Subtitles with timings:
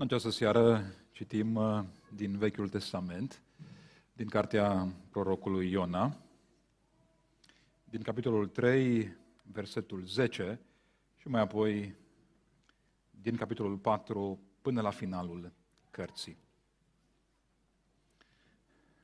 [0.00, 3.42] În această seară citim uh, din Vechiul Testament,
[4.12, 6.16] din cartea prorocului Iona,
[7.84, 10.60] din capitolul 3, versetul 10
[11.16, 11.94] și mai apoi
[13.10, 15.52] din capitolul 4 până la finalul
[15.90, 16.36] cărții.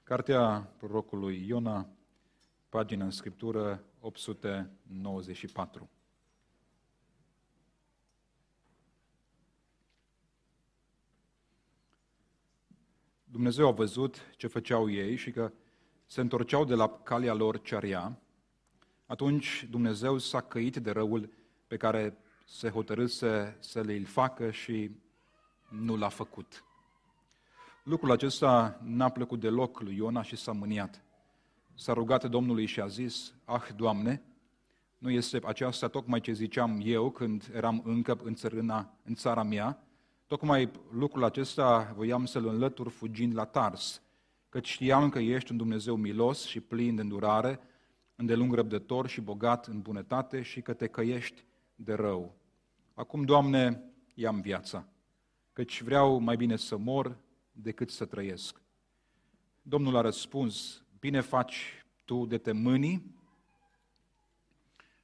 [0.02, 1.88] Cartea prorocului Iona,
[2.68, 5.90] pagina în scriptură 894.
[13.36, 15.52] Dumnezeu a văzut ce făceau ei și că
[16.06, 18.20] se întorceau de la calea lor cearea,
[19.06, 21.30] atunci Dumnezeu s-a căit de răul
[21.66, 24.90] pe care se hotărâse să le-l facă și
[25.68, 26.64] nu l-a făcut.
[27.82, 31.02] Lucrul acesta n-a plăcut deloc lui Iona și s-a mâniat.
[31.74, 34.22] S-a rugat Domnului și a zis, Ah, Doamne,
[34.98, 39.85] nu este aceasta tocmai ce ziceam eu când eram încă în, țărâna, în țara mea,
[40.26, 44.02] Tocmai lucrul acesta voiam să-l înlătur fugind la Tars,
[44.48, 47.60] căci știam că ești un Dumnezeu milos și plin de îndurare,
[48.16, 52.36] îndelung răbdător și bogat în bunătate și că te căiești de rău.
[52.94, 53.82] Acum, Doamne,
[54.14, 54.88] ia-mi viața,
[55.52, 57.18] căci vreau mai bine să mor
[57.52, 58.62] decât să trăiesc.
[59.62, 63.14] Domnul a răspuns, bine faci tu de te mâni.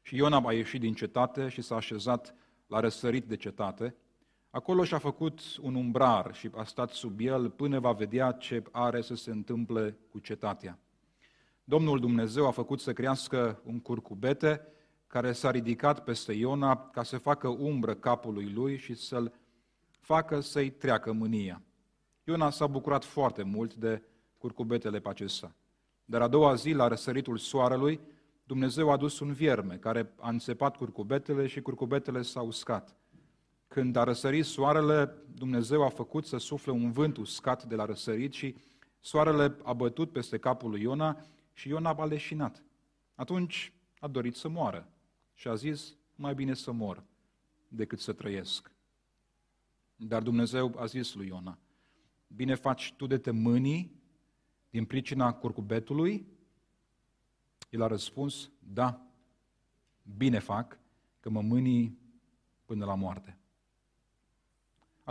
[0.00, 2.34] Și Iona a ieșit din cetate și s-a așezat
[2.67, 3.97] la răsărit de cetate,
[4.55, 9.00] Acolo și-a făcut un umbrar și a stat sub el până va vedea ce are
[9.00, 10.78] să se întâmple cu cetatea.
[11.64, 14.67] Domnul Dumnezeu a făcut să crească un curcubete
[15.06, 19.33] care s-a ridicat peste Iona ca să facă umbră capului lui și să-l
[19.91, 21.62] facă să-i treacă mânia.
[22.25, 24.03] Iona s-a bucurat foarte mult de
[24.39, 25.55] curcubetele pe acesta.
[26.05, 28.00] Dar a doua zi, la răsăritul soarelui,
[28.44, 32.97] Dumnezeu a dus un vierme care a înțepat curcubetele și curcubetele s-au uscat.
[33.73, 38.33] Când a răsărit soarele, Dumnezeu a făcut să sufle un vânt uscat de la răsărit
[38.33, 38.56] și
[39.01, 42.65] soarele a bătut peste capul lui Iona și Iona a leșinat.
[43.15, 44.88] Atunci a dorit să moară
[45.34, 47.05] și a zis, mai bine să mor
[47.69, 48.71] decât să trăiesc.
[49.97, 51.59] Dar Dumnezeu a zis lui Iona,
[52.27, 54.03] bine faci tu de te mânii
[54.71, 56.27] din pricina curcubetului?
[57.71, 59.06] El a răspuns, da,
[60.16, 60.78] bine fac
[61.21, 61.99] că mă mânii
[62.65, 63.37] până la moarte.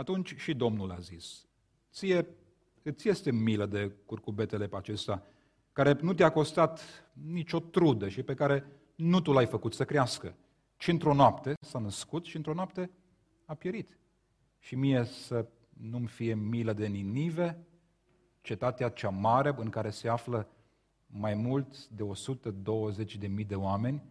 [0.02, 1.46] Atunci și Domnul a zis,
[1.92, 2.26] ție
[2.82, 5.26] îți este milă de curcubetele pe acesta,
[5.72, 6.80] care nu te-a costat
[7.12, 10.34] nicio trudă și pe care nu tu l-ai făcut să crească,
[10.76, 12.90] ci într-o noapte s-a născut și într-o noapte
[13.44, 13.98] a pierit.
[14.58, 17.66] Și mie să nu-mi fie milă de Ninive,
[18.40, 20.48] cetatea cea mare în care se află
[21.06, 22.04] mai mult de
[23.04, 24.02] 120.000 de mii de oameni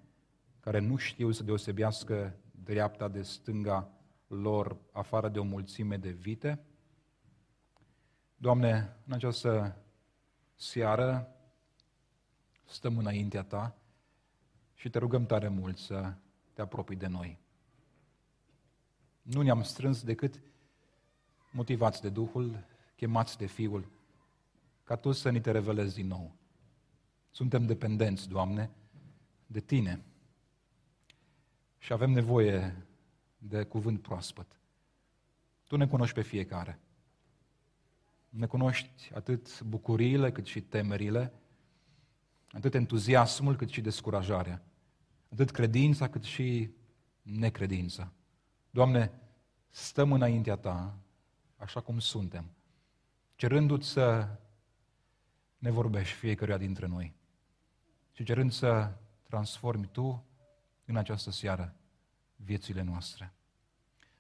[0.60, 4.01] care nu știu să deosebească dreapta de stânga
[4.36, 6.60] lor afară de o mulțime de vite.
[8.38, 9.78] Doamne, în această
[10.56, 11.36] seară
[12.66, 13.76] stăm înaintea Ta
[14.74, 16.14] și te rugăm tare mult să
[16.54, 17.40] te apropii de noi.
[19.22, 20.42] Nu ne-am strâns decât
[21.52, 22.64] motivați de Duhul,
[22.96, 23.92] chemați de Fiul,
[24.84, 26.32] ca Tu să ni te revelezi din nou.
[27.32, 28.72] Suntem dependenți, Doamne,
[29.48, 30.04] de Tine.
[31.78, 32.86] Și avem nevoie
[33.44, 34.60] de cuvânt proaspăt.
[35.68, 36.80] Tu ne cunoști pe fiecare.
[38.30, 41.34] Ne cunoști atât bucuriile cât și temerile,
[42.52, 44.64] atât entuziasmul cât și descurajarea,
[45.32, 46.70] atât credința cât și
[47.22, 48.12] necredința.
[48.70, 49.12] Doamne,
[49.70, 50.98] stăm înaintea Ta,
[51.56, 52.46] așa cum suntem,
[53.36, 54.28] cerându-ți să
[55.58, 57.14] ne vorbești fiecăruia dintre noi
[58.12, 58.92] și cerând să
[59.24, 60.26] transformi Tu
[60.86, 61.76] în această seară
[62.44, 63.34] viețile noastre.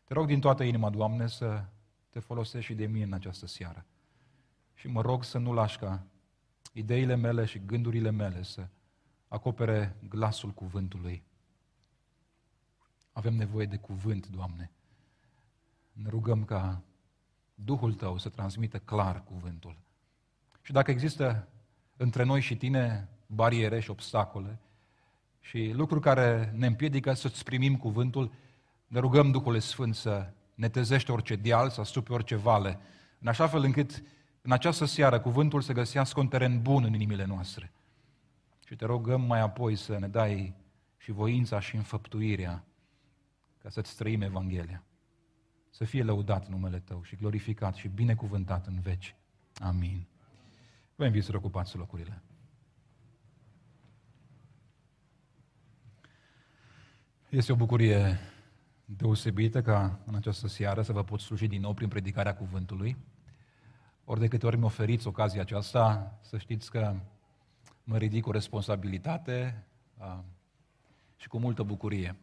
[0.04, 1.66] Te rog din toată inima, Doamne, să
[2.10, 3.86] te folosești și de mine în această seară.
[4.74, 6.06] Și mă rog să nu lași ca
[6.74, 8.68] ideile mele și gândurile mele să
[9.28, 11.24] acopere glasul cuvântului.
[13.12, 14.72] Avem nevoie de cuvânt, Doamne.
[15.92, 16.82] Ne rugăm ca
[17.56, 19.78] Duhul Tău să transmită clar cuvântul.
[20.62, 21.48] Și dacă există
[21.98, 24.60] între noi și Tine bariere și obstacole,
[25.42, 28.32] și lucruri care ne împiedică să-ți primim cuvântul,
[28.88, 32.80] ne rugăm Duhul Sfânt să netezește orice deal, să astupe orice vale,
[33.20, 34.04] în așa fel încât
[34.42, 37.72] în această seară cuvântul să găsească un teren bun în inimile noastre.
[38.66, 40.54] Și te rugăm mai apoi să ne dai
[40.98, 42.64] și voința și înfăptuirea
[43.62, 44.84] ca să-ți trăim Evanghelia.
[45.70, 49.16] Să fie lăudat numele Tău și glorificat și binecuvântat în veci.
[49.60, 50.06] Amin.
[50.96, 52.22] Vă invit să ocupați locurile.
[57.32, 58.20] Este o bucurie
[58.86, 62.98] deosebită ca în această seară să vă pot sluji din nou prin predicarea cuvântului.
[64.04, 66.96] Ori de câte ori mi oferiți ocazia aceasta, să știți că
[67.84, 69.68] mă ridic cu responsabilitate
[69.98, 70.24] a,
[71.16, 72.16] și cu multă bucurie.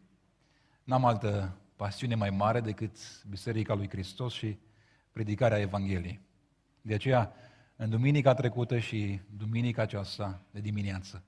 [0.83, 4.57] N-am altă pasiune mai mare decât Biserica lui Hristos și
[5.11, 6.19] predicarea Evangheliei.
[6.81, 7.33] De aceea,
[7.75, 11.23] în duminica trecută și duminica aceasta de dimineață,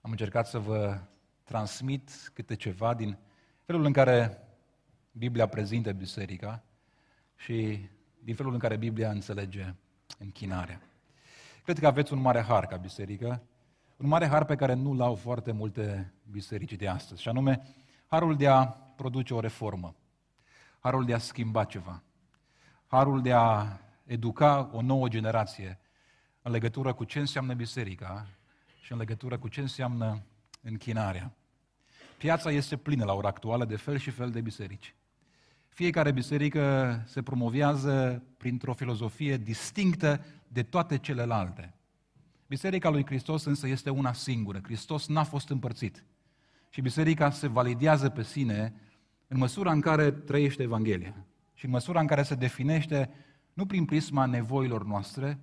[0.00, 1.00] am încercat să vă
[1.44, 3.18] transmit câte ceva din
[3.64, 4.38] felul în care
[5.12, 6.62] Biblia prezintă biserica
[7.36, 7.88] și
[8.18, 9.74] din felul în care Biblia înțelege
[10.18, 10.80] închinarea.
[11.64, 13.42] Cred că aveți un mare har ca biserică,
[13.96, 17.62] un mare har pe care nu-l au foarte multe biserici de astăzi, și anume
[18.06, 18.66] harul de a
[18.96, 19.94] produce o reformă,
[20.78, 22.02] harul de a schimba ceva,
[22.86, 25.78] harul de a educa o nouă generație
[26.42, 28.26] în legătură cu ce înseamnă biserica
[28.80, 30.22] și în legătură cu ce înseamnă
[30.64, 31.36] închinarea.
[32.18, 34.94] Piața este plină la ora actuală de fel și fel de biserici.
[35.68, 41.74] Fiecare biserică se promovează printr-o filozofie distinctă de toate celelalte.
[42.46, 44.60] Biserica lui Hristos însă este una singură.
[44.62, 46.04] Hristos n-a fost împărțit.
[46.68, 48.74] Și biserica se validează pe sine
[49.28, 53.10] în măsura în care trăiește Evanghelia și în măsura în care se definește
[53.52, 55.38] nu prin prisma nevoilor noastre,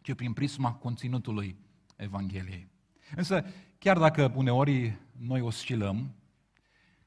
[0.00, 1.56] ci prin prisma conținutului
[1.96, 2.68] Evangheliei.
[3.16, 3.44] Însă,
[3.84, 6.14] chiar dacă uneori noi oscilăm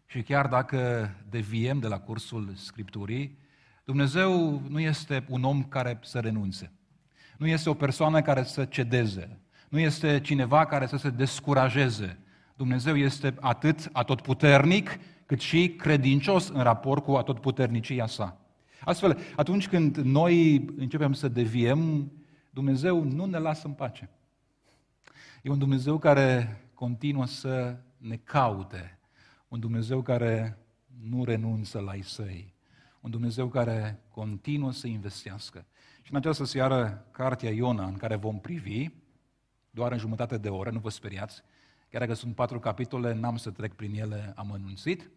[0.06, 3.38] și chiar dacă deviem de la cursul Scripturii,
[3.83, 6.71] Dumnezeu nu este un om care să renunțe.
[7.38, 9.39] Nu este o persoană care să cedeze.
[9.69, 12.19] Nu este cineva care să se descurajeze.
[12.56, 18.39] Dumnezeu este atât atotputernic, cât și credincios în raport cu atotputernicia sa.
[18.83, 22.12] Astfel, atunci când noi începem să deviem,
[22.50, 24.09] Dumnezeu nu ne lasă în pace.
[25.41, 29.00] E un Dumnezeu care continuă să ne caute,
[29.47, 30.57] un Dumnezeu care
[31.03, 32.53] nu renunță la ei săi,
[33.00, 35.65] un Dumnezeu care continuă să investească.
[36.01, 38.89] Și în această seară, cartea Iona, în care vom privi,
[39.69, 41.41] doar în jumătate de oră, nu vă speriați,
[41.89, 45.09] chiar dacă sunt patru capitole, n-am să trec prin ele amănunțit.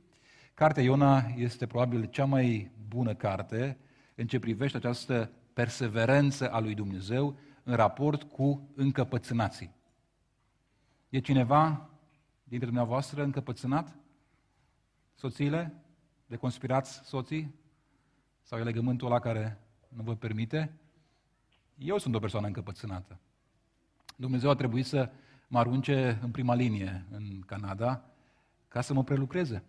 [0.55, 3.79] Cartea Iona este probabil cea mai bună carte
[4.15, 9.79] în ce privește această perseverență a lui Dumnezeu în raport cu încăpățânații.
[11.11, 11.91] E cineva
[12.45, 13.97] dintre dumneavoastră încăpățânat?
[15.15, 15.75] Soțiile?
[16.27, 17.55] De conspirați soții?
[18.43, 20.73] Sau e legământul ăla care nu vă permite?
[21.79, 23.19] Eu sunt o persoană încăpățânată.
[24.17, 25.11] Dumnezeu a trebuit să
[25.49, 28.05] mă arunce în prima linie în Canada
[28.69, 29.65] ca să mă prelucreze.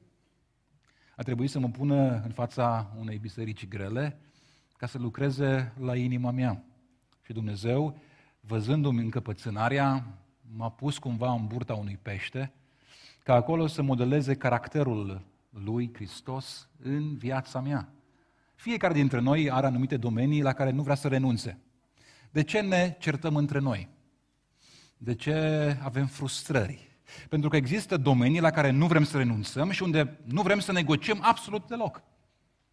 [1.15, 4.19] A trebuit să mă pună în fața unei biserici grele
[4.77, 6.63] ca să lucreze la inima mea.
[7.21, 7.99] Și Dumnezeu,
[8.39, 10.17] văzându-mi încăpățânarea,
[10.56, 12.53] m-a pus cumva în burta unui pește,
[13.24, 17.89] ca acolo să modeleze caracterul lui Hristos în viața mea.
[18.56, 21.57] Fiecare dintre noi are anumite domenii la care nu vrea să renunțe.
[22.31, 23.89] De ce ne certăm între noi?
[24.98, 25.36] De ce
[25.83, 26.89] avem frustrări?
[27.30, 30.71] Pentru că există domenii la care nu vrem să renunțăm și unde nu vrem să
[30.71, 32.04] negociem absolut deloc.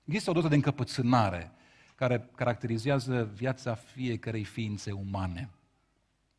[0.04, 1.52] Există o doză de încăpățânare
[1.94, 5.50] care caracterizează viața fiecarei ființe umane.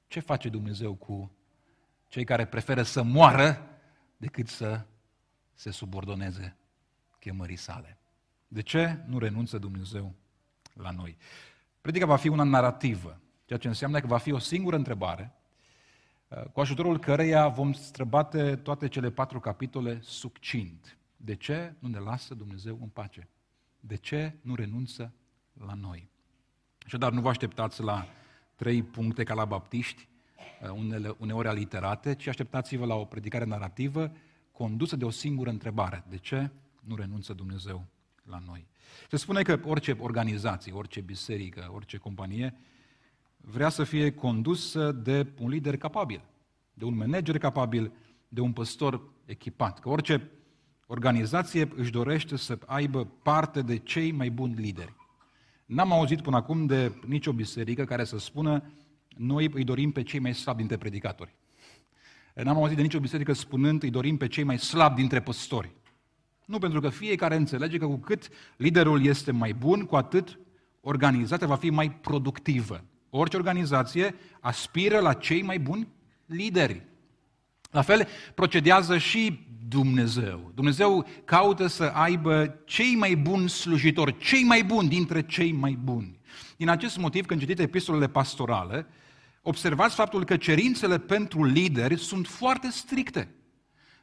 [0.10, 1.32] Ce face Dumnezeu cu
[2.08, 3.68] cei care preferă să moară
[4.18, 4.86] decât să
[5.54, 6.58] se subordoneze
[7.20, 7.98] chemării sale?
[8.48, 10.16] De ce nu renunță Dumnezeu
[10.74, 11.18] la noi?
[11.82, 15.34] Predica va fi una narrativă, ceea ce înseamnă că va fi o singură întrebare,
[16.28, 20.98] uh, cu ajutorul căreia vom străbate toate cele patru capitole succint.
[21.18, 23.28] De ce nu ne lasă Dumnezeu în pace?
[23.80, 25.14] De ce nu renunță
[25.66, 26.10] la noi?
[26.86, 28.08] Așadar, nu vă așteptați la
[28.60, 30.08] trei puncte ca la baptiști,
[30.62, 34.12] uh, unele, uneori aliterate, ci așteptați-vă la o predicare narrativă
[34.52, 36.04] condusă de o singură întrebare.
[36.10, 36.50] De ce
[36.80, 37.86] nu renunță Dumnezeu
[38.24, 38.68] la noi?
[39.10, 42.58] Se spune că orice organizație, orice biserică, orice companie
[43.38, 46.22] vrea să fie condusă de un lider capabil,
[46.74, 47.92] de un manager capabil,
[48.28, 49.80] de un păstor echipat.
[49.80, 50.32] Că orice
[50.88, 54.99] organizație își dorește să aibă parte de cei mai buni lideri.
[55.70, 58.64] N-am auzit până acum de nicio biserică care să spună
[59.18, 61.36] noi îi dorim pe cei mai slabi dintre predicatori.
[62.34, 65.72] N-am auzit de nicio biserică spunând îi dorim pe cei mai slabi dintre păstori.
[66.46, 70.40] Nu, pentru că fiecare înțelege că cu cât liderul este mai bun, cu atât
[70.82, 72.84] organizația va fi mai productivă.
[73.10, 75.88] Orice organizație aspiră la cei mai buni
[76.26, 76.88] lideri.
[77.72, 80.52] La fel procedează și Dumnezeu.
[80.56, 86.20] Dumnezeu caută să aibă cei mai buni slujitori, cei mai buni dintre cei mai buni.
[86.58, 88.88] Din acest motiv, când citiți epistolele pastorale,
[89.42, 93.34] observați faptul că cerințele pentru lideri sunt foarte stricte.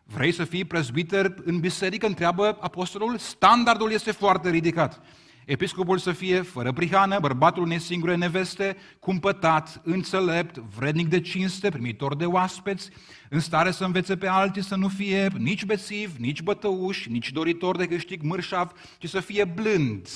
[0.04, 2.06] Vrei să fii prezbiter în biserică?
[2.06, 3.18] Întreabă apostolul.
[3.18, 5.02] Standardul este foarte ridicat.
[5.46, 12.16] Episcopul să fie fără prihană, bărbatul unei singure neveste, cumpătat, înțelept, vrednic de cinste, primitor
[12.16, 12.90] de oaspeți,
[13.30, 17.76] în stare să învețe pe alții să nu fie nici bețiv, nici bătăuș, nici doritor
[17.76, 20.08] de câștig mărșav, ci să fie blând,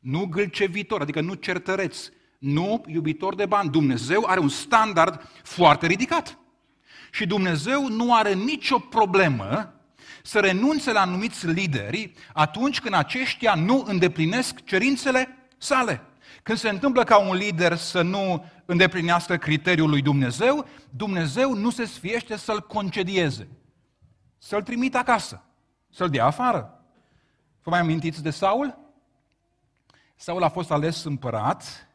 [0.00, 3.70] nu gâlcevitor, adică nu certăreț, nu iubitor de bani.
[3.70, 6.38] Dumnezeu are un standard foarte ridicat.
[7.12, 9.77] Și Dumnezeu nu are nicio problemă
[10.28, 16.02] să renunțe la anumiți lideri atunci când aceștia nu îndeplinesc cerințele sale.
[16.42, 21.84] Când se întâmplă ca un lider să nu îndeplinească criteriul lui Dumnezeu, Dumnezeu nu se
[21.84, 23.48] sfiește să-l concedieze,
[24.38, 25.42] să-l trimită acasă,
[25.90, 26.84] să-l dea afară.
[27.62, 28.78] Vă mai amintiți de Saul?
[30.16, 31.88] Saul a fost ales împărat,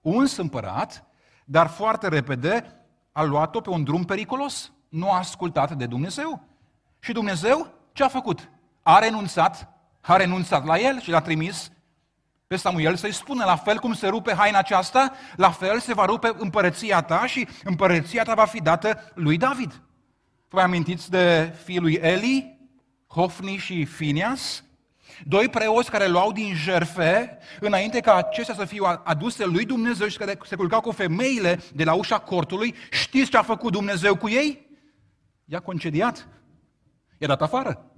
[0.00, 1.06] uns împărat,
[1.44, 4.72] dar foarte repede a luat-o pe un drum periculos.
[4.88, 6.52] Nu a ascultat de Dumnezeu.
[7.04, 8.48] Și Dumnezeu ce a făcut?
[8.82, 9.68] A renunțat,
[10.00, 11.70] a renunțat la el și l-a trimis
[12.46, 16.04] pe Samuel să-i spună, la fel cum se rupe haina aceasta, la fel se va
[16.04, 19.82] rupe împărăția ta și împărăția ta va fi dată lui David.
[20.48, 22.58] Vă amintiți de fiul lui Eli,
[23.06, 24.64] Hofni și Finias?
[25.24, 30.18] Doi preoți care luau din jerfe înainte ca acestea să fie aduse lui Dumnezeu și
[30.18, 32.74] care se culcau cu femeile de la ușa cortului.
[32.90, 34.66] Știți ce a făcut Dumnezeu cu ei?
[35.44, 36.28] I-a concediat.
[37.24, 37.90] I-a dat afară.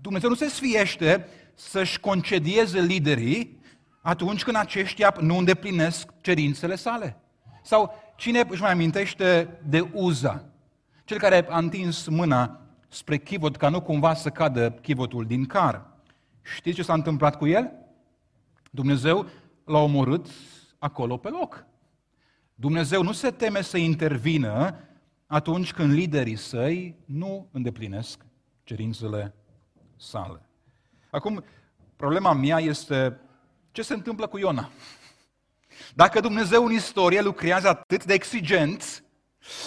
[0.00, 3.60] Dumnezeu nu se sfiește să-și concedieze liderii
[4.00, 7.16] atunci când aceștia nu îndeplinesc cerințele sale.
[7.62, 10.44] Sau cine își mai amintește de Uza?
[11.04, 15.86] Cel care a întins mâna spre chivot ca nu cumva să cadă chivotul din car.
[16.42, 17.72] Știți ce s-a întâmplat cu el?
[18.70, 19.26] Dumnezeu
[19.64, 20.26] l-a omorât
[20.78, 21.66] acolo pe loc.
[22.54, 24.78] Dumnezeu nu se teme să intervină
[25.26, 28.23] atunci când liderii săi nu îndeplinesc
[28.64, 29.34] cerințele
[29.96, 30.40] sale.
[31.10, 31.44] Acum,
[31.96, 33.20] problema mea este
[33.72, 34.70] ce se întâmplă cu Iona.
[35.94, 39.04] Dacă Dumnezeu în istorie lucrează atât de exigent,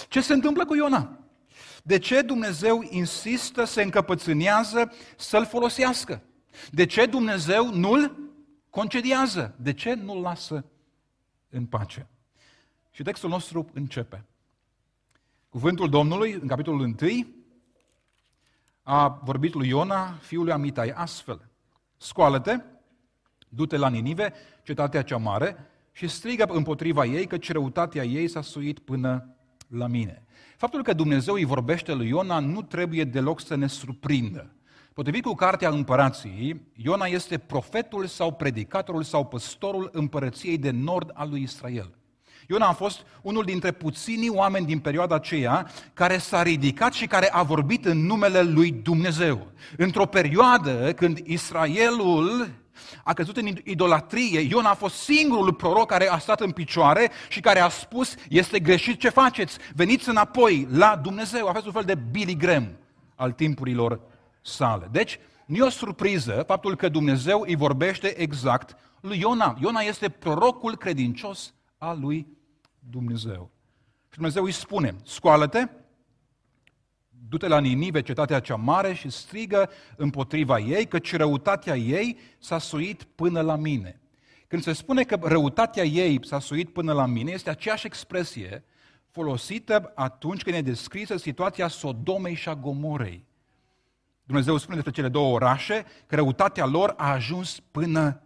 [0.07, 1.19] ce se întâmplă cu Iona?
[1.83, 6.21] De ce Dumnezeu insistă, se încăpățânează să-l folosească?
[6.71, 8.17] De ce Dumnezeu nu-l
[8.69, 9.55] concediază?
[9.59, 10.65] De ce nu-l lasă
[11.49, 12.07] în pace?
[12.91, 14.25] Și textul nostru începe.
[15.49, 16.95] Cuvântul Domnului, în capitolul 1,
[18.89, 21.49] a vorbit lui Iona, fiul lui Amitai, astfel.
[21.97, 22.57] Scoală-te,
[23.49, 28.79] du-te la Ninive, cetatea cea mare, și strigă împotriva ei că răutatea ei s-a suit
[28.79, 29.35] până
[29.67, 30.25] la mine.
[30.57, 34.55] Faptul că Dumnezeu îi vorbește lui Iona nu trebuie deloc să ne surprindă.
[34.93, 41.29] Potrivit cu Cartea Împărației, Iona este profetul sau predicatorul sau păstorul împărăției de nord al
[41.29, 41.97] lui Israel.
[42.49, 47.29] Iona a fost unul dintre puținii oameni din perioada aceea care s-a ridicat și care
[47.31, 49.47] a vorbit în numele lui Dumnezeu.
[49.77, 52.49] Într-o perioadă când Israelul
[53.03, 57.39] a căzut în idolatrie, Iona a fost singurul proroc care a stat în picioare și
[57.39, 61.47] care a spus, este greșit ce faceți, veniți înapoi la Dumnezeu.
[61.47, 62.67] A fost un fel de Billy Graham
[63.15, 63.99] al timpurilor
[64.41, 64.87] sale.
[64.91, 69.57] Deci, nu e o surpriză faptul că Dumnezeu îi vorbește exact lui Iona.
[69.61, 72.36] Iona este prorocul credincios al lui
[72.89, 73.51] Dumnezeu.
[74.09, 75.67] Și Dumnezeu îi spune, scoală-te,
[77.09, 83.03] du-te la Ninive, cetatea cea mare, și strigă împotriva ei, căci răutatea ei s-a suit
[83.03, 83.99] până la mine.
[84.47, 88.63] Când se spune că răutatea ei s-a suit până la mine, este aceeași expresie
[89.09, 93.25] folosită atunci când e descrisă situația Sodomei și a Gomorei.
[94.23, 98.21] Dumnezeu spune despre cele două orașe că răutatea lor a ajuns până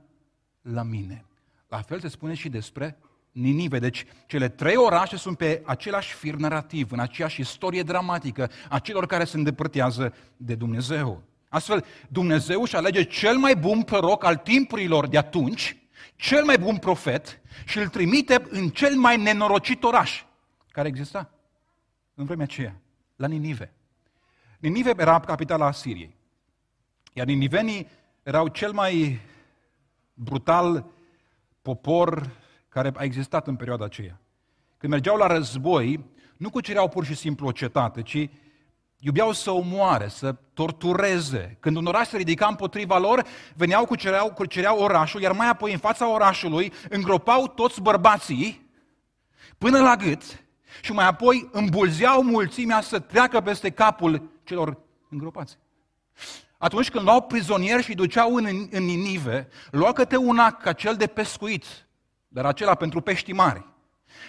[0.62, 1.26] la mine.
[1.68, 2.98] La fel se spune și despre
[3.32, 3.80] Ninive.
[3.80, 9.06] Deci cele trei orașe sunt pe același fir narrativ, în aceeași istorie dramatică a celor
[9.06, 11.24] care se îndepărtează de Dumnezeu.
[11.50, 15.78] Astfel, Dumnezeu își alege cel mai bun proroc al timpurilor de atunci,
[16.16, 20.24] cel mai bun profet și îl trimite în cel mai nenorocit oraș
[20.72, 21.30] care exista
[22.16, 22.82] în vremea aceea,
[23.16, 23.74] la Ninive.
[24.60, 26.16] Ninive era capitala Asiriei.
[27.14, 27.88] Iar ninivenii
[28.24, 29.20] erau cel mai
[30.14, 30.86] brutal
[31.62, 32.30] popor
[32.72, 34.20] care a existat în perioada aceea.
[34.78, 36.06] Când mergeau la război,
[36.38, 38.30] nu cucereau pur și simplu o cetate, ci
[39.00, 41.58] iubeau să omoare, să tortureze.
[41.60, 43.26] Când un oraș se ridica împotriva lor,
[43.56, 48.70] veneau, cucereau, cucereau orașul, iar mai apoi în fața orașului îngropau toți bărbații
[49.58, 50.44] până la gât
[50.82, 54.78] și mai apoi îmbulzeau mulțimea să treacă peste capul celor
[55.10, 55.58] îngropați.
[56.58, 61.08] Atunci când luau prizonieri și duceau în, în Ninive, luau câte una ca cel de
[61.08, 61.66] pescuit,
[62.34, 63.66] dar acela pentru pești mari.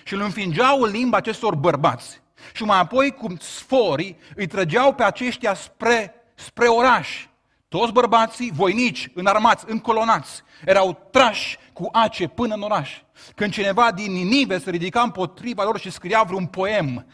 [0.05, 2.21] Și îl înfingeau în limba acestor bărbați.
[2.53, 7.27] Și mai apoi, cum sforii, îi trăgeau pe aceștia spre, spre oraș.
[7.69, 13.01] Toți bărbații voinici, înarmați, încolonați, erau trași cu ace până în oraș.
[13.35, 17.07] Când cineva din Ninive se ridica împotriva lor și scria vreun poem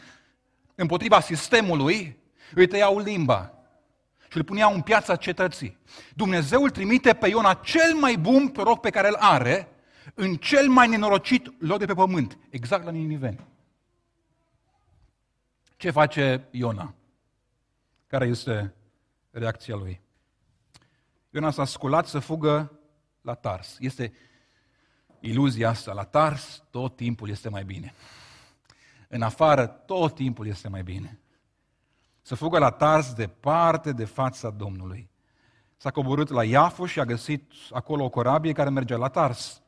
[0.75, 2.19] împotriva sistemului,
[2.55, 3.53] îi tăiau limba
[4.31, 5.79] și îl puneau în piața cetății.
[6.15, 9.69] Dumnezeu îl trimite pe Iona cel mai bun proroc pe care îl are,
[10.15, 13.47] în cel mai nenorocit loc de pe pământ, exact la Niniveni.
[15.77, 16.95] Ce face Iona?
[18.07, 18.75] Care este
[19.31, 20.01] reacția lui?
[21.31, 22.79] Iona s-a sculat să fugă
[23.21, 23.77] la Tars.
[23.79, 24.13] Este
[25.21, 25.93] iluzia asta.
[25.93, 27.95] La Tars tot timpul este mai bine.
[29.09, 31.19] În afară tot timpul este mai bine.
[32.23, 35.11] Să fugă la Tars departe de fața Domnului.
[35.77, 39.63] S-a coborât la Iafo și a găsit acolo o corabie care mergea la Tars.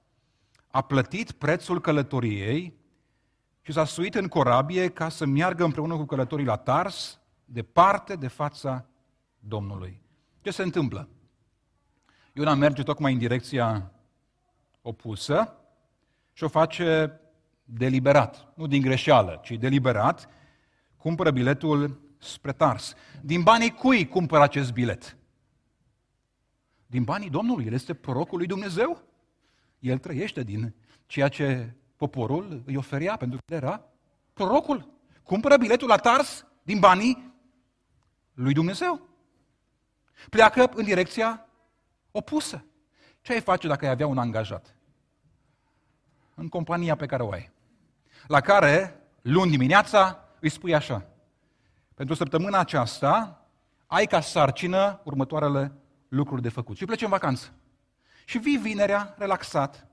[0.70, 2.78] A plătit prețul călătoriei
[3.60, 8.28] și s-a suit în corabie ca să meargă împreună cu călătorii la Tars, departe de
[8.28, 8.86] fața
[9.38, 10.02] Domnului.
[10.40, 11.08] Ce se întâmplă?
[12.32, 13.92] Iona merge tocmai în direcția
[14.82, 15.54] opusă
[16.32, 17.20] și o face
[17.64, 20.28] deliberat, nu din greșeală, ci deliberat,
[20.96, 22.94] cumpără biletul spre Tars.
[23.22, 25.16] Din banii cui cumpără acest bilet?
[26.86, 27.66] Din banii Domnului.
[27.66, 29.02] El este prorocul lui Dumnezeu.
[29.80, 30.75] El trăiește din
[31.06, 33.84] ceea ce poporul îi oferea, pentru că era
[34.32, 34.92] prorocul.
[35.22, 37.34] Cumpără biletul la Tars din banii
[38.34, 39.08] lui Dumnezeu.
[40.30, 41.46] Pleacă în direcția
[42.10, 42.64] opusă.
[43.20, 44.75] Ce ai face dacă ai avea un angajat?
[46.34, 47.50] În compania pe care o ai.
[48.26, 51.06] La care, luni dimineața, îi spui așa.
[51.94, 53.44] Pentru săptămâna aceasta,
[53.87, 55.72] ai ca sarcină următoarele
[56.08, 56.76] lucruri de făcut.
[56.76, 57.52] Și pleci în vacanță.
[58.30, 59.87] Și vii vinerea, relaxat,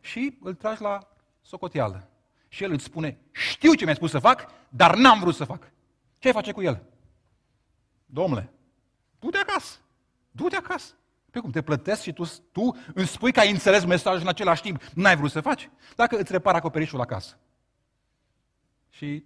[0.00, 1.08] și îl tragi la
[1.40, 2.08] socoteală.
[2.48, 5.72] Și el îți spune, știu ce mi-ai spus să fac, dar n-am vrut să fac.
[6.18, 6.82] Ce ai face cu el?
[8.06, 8.52] Domnule,
[9.18, 9.78] du-te acasă.
[10.30, 10.94] Du-te acasă.
[11.30, 14.62] Pe cum te plătesc și tu, tu îmi spui că ai înțeles mesajul în același
[14.62, 15.70] timp, n-ai vrut să faci?
[15.96, 17.38] Dacă îți repar acoperișul acasă.
[18.90, 19.24] Și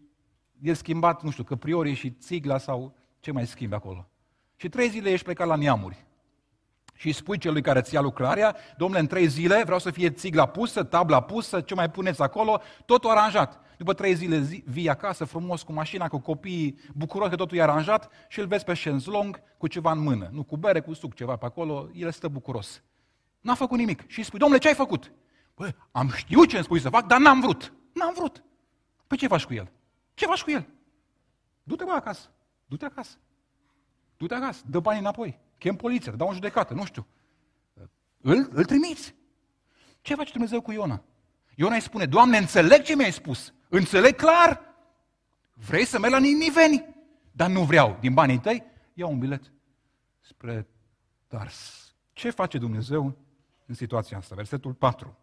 [0.61, 4.09] e schimbat, nu știu, că priorii și țigla sau ce mai schimbi acolo.
[4.57, 6.07] Și trei zile ești plecat la neamuri
[6.93, 10.11] și îi spui celui care ți ia lucrarea, domnule, în trei zile vreau să fie
[10.11, 13.61] țigla pusă, tabla pusă, ce mai puneți acolo, totul aranjat.
[13.77, 17.63] După trei zile zi, vii acasă frumos cu mașina, cu copiii, bucuros că totul e
[17.63, 20.29] aranjat și îl vezi pe șenzlong cu ceva în mână.
[20.33, 22.83] Nu cu bere, cu suc, ceva pe acolo, el stă bucuros.
[23.41, 24.05] N-a făcut nimic.
[24.07, 25.13] Și îi spui, domnule, ce ai făcut?
[25.55, 27.73] Bă, am știut ce îmi spui să fac, dar n-am vrut.
[27.93, 28.45] N-am vrut.
[29.07, 29.71] Păi ce faci cu el?
[30.15, 30.67] Ce faci cu el?
[31.63, 32.31] Du-te bă acasă.
[32.67, 33.17] Du-te acasă.
[34.17, 34.63] Du-te acasă.
[34.67, 37.07] Dă banii înapoi chem poliția, dau în judecată, nu știu.
[38.21, 39.15] Îl, îl trimiți.
[40.01, 41.03] Ce face Dumnezeu cu Iona?
[41.55, 43.55] Iona îi spune, Doamne, înțeleg ce mi-ai spus.
[43.69, 44.61] Înțeleg clar.
[45.55, 46.95] Vrei să merg la Niveni?
[47.33, 47.97] Dar nu vreau.
[48.01, 49.53] Din banii tăi, iau un bilet
[50.21, 50.67] spre
[51.27, 51.95] Tars.
[52.13, 53.17] Ce face Dumnezeu
[53.67, 54.35] în situația asta?
[54.35, 55.17] Versetul 4.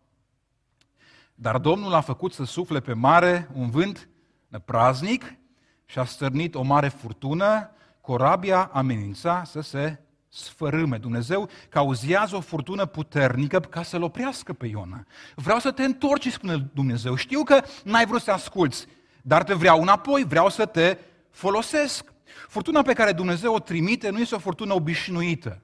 [1.36, 4.10] Dar Domnul a făcut să sufle pe mare un vânt
[4.66, 5.36] praznic
[5.86, 7.72] și a stârnit o mare furtună,
[8.02, 10.00] corabia amenința să se
[10.30, 10.98] sfărâme.
[10.98, 15.06] Dumnezeu cauzează o furtună puternică ca să-l oprească pe Iona.
[15.36, 17.16] Vreau să te întorci, spune Dumnezeu.
[17.16, 18.88] Știu că n-ai vrut să asculți,
[19.22, 20.98] dar te vreau înapoi, vreau să te
[21.32, 22.14] folosesc.
[22.48, 25.62] Furtuna pe care Dumnezeu o trimite nu este o furtună obișnuită.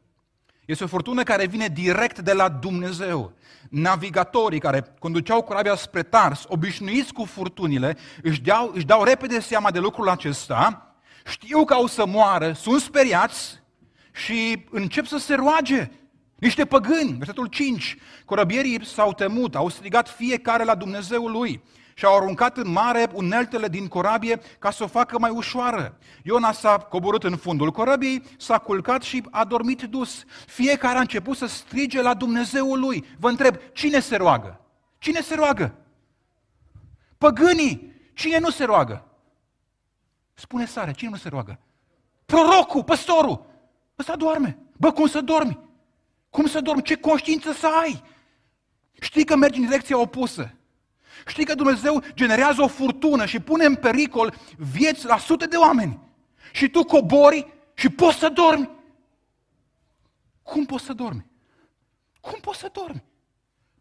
[0.65, 3.33] Este o furtună care vine direct de la Dumnezeu.
[3.69, 9.71] Navigatorii care conduceau corabia spre Tars, obișnuiți cu furtunile, își dau, își dau repede seama
[9.71, 13.63] de lucrul acesta, știu că au să moară, sunt speriați,
[14.15, 15.91] și încep să se roage.
[16.35, 22.15] Niște păgâni, versetul 5, corăbierii s-au temut, au strigat fiecare la Dumnezeul lui și au
[22.15, 25.97] aruncat în mare uneltele din corabie ca să o facă mai ușoară.
[26.23, 30.23] Iona s-a coborât în fundul corabiei, s-a culcat și a dormit dus.
[30.47, 33.05] Fiecare a început să strige la Dumnezeul lui.
[33.19, 34.59] Vă întreb, cine se roagă?
[34.97, 35.75] Cine se roagă?
[37.17, 37.93] Păgânii!
[38.13, 39.05] Cine nu se roagă?
[40.33, 41.59] Spune sare, cine nu se roagă?
[42.25, 43.45] Prorocul, păstorul!
[43.99, 44.57] Ăsta doarme.
[44.77, 45.59] Bă, cum să dormi?
[46.29, 46.81] Cum să dormi?
[46.81, 48.03] Ce conștiință să ai?
[48.99, 50.53] Știi că mergi în direcția opusă.
[51.27, 55.99] Știi că Dumnezeu generează o furtună și pune în pericol vieți la sute de oameni.
[56.51, 58.69] Și tu cobori și poți să dormi.
[60.43, 61.25] Cum poți să dormi?
[62.19, 63.03] Cum poți să dormi?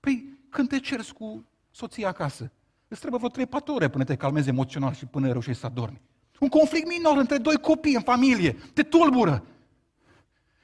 [0.01, 2.53] Păi când te cerți cu soția acasă,
[2.89, 6.01] îți trebuie vreo 3-4 ore până te calmezi emoțional și până reușești să dormi.
[6.39, 9.45] Un conflict minor între doi copii în familie te tulbură.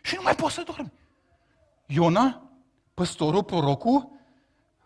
[0.02, 0.92] Și nu mai poți să dormi.
[1.86, 2.50] Iona,
[2.94, 4.08] păstorul, prorocul,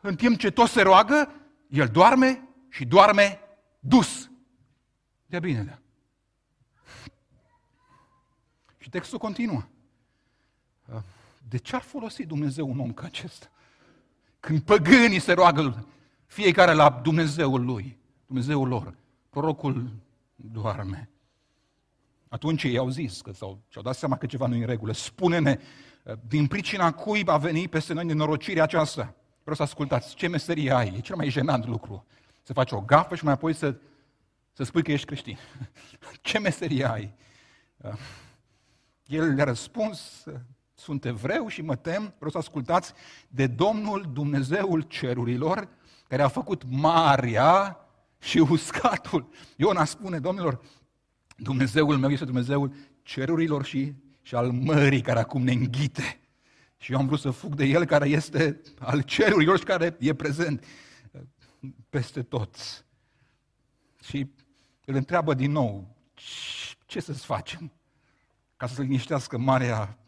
[0.01, 1.33] în timp ce tot se roagă,
[1.69, 3.41] el doarme și doarme
[3.81, 4.31] dus.
[5.27, 5.79] Ia bine.
[8.79, 9.63] Și textul continuă.
[11.49, 13.47] De ce ar folosi Dumnezeu un om ca acesta?
[14.41, 15.87] Când păgânii se roagă
[16.27, 18.95] fiecare la Dumnezeul lui, Dumnezeul lor,
[19.31, 19.91] prorocul
[20.35, 21.09] doarme.
[22.35, 24.93] Atunci ei au zis că sau și-au dat seama că ceva nu e în regulă.
[24.93, 25.59] Spune-ne,
[26.27, 29.15] din pricina cui a venit peste noi nenorocirea aceasta?
[29.41, 30.95] Vreau să ascultați, ce meserie ai?
[30.97, 32.07] E cel mai jenant lucru.
[32.43, 33.77] Să faci o gafă și mai apoi să,
[34.53, 35.39] să spui că ești creștin.
[36.21, 37.15] ce meserie ai?
[39.07, 40.25] El le-a răspuns,
[40.75, 42.93] sunt evreu și mă tem, vreau să ascultați,
[43.29, 45.69] de Domnul Dumnezeul cerurilor,
[46.09, 47.79] care a făcut marea
[48.19, 49.29] și uscatul.
[49.57, 50.61] Iona spune, domnilor,
[51.37, 56.21] Dumnezeul meu este Dumnezeul cerurilor și, și al mării care acum ne înghite.
[56.77, 60.15] Și eu am vrut să fug de El care este al cerurilor și care e
[60.15, 60.65] prezent
[61.89, 62.85] peste tot.
[64.03, 64.31] Și
[64.85, 65.97] îl întreabă din nou,
[66.87, 67.73] ce să-ți facem
[68.57, 69.99] ca să se liniștească marea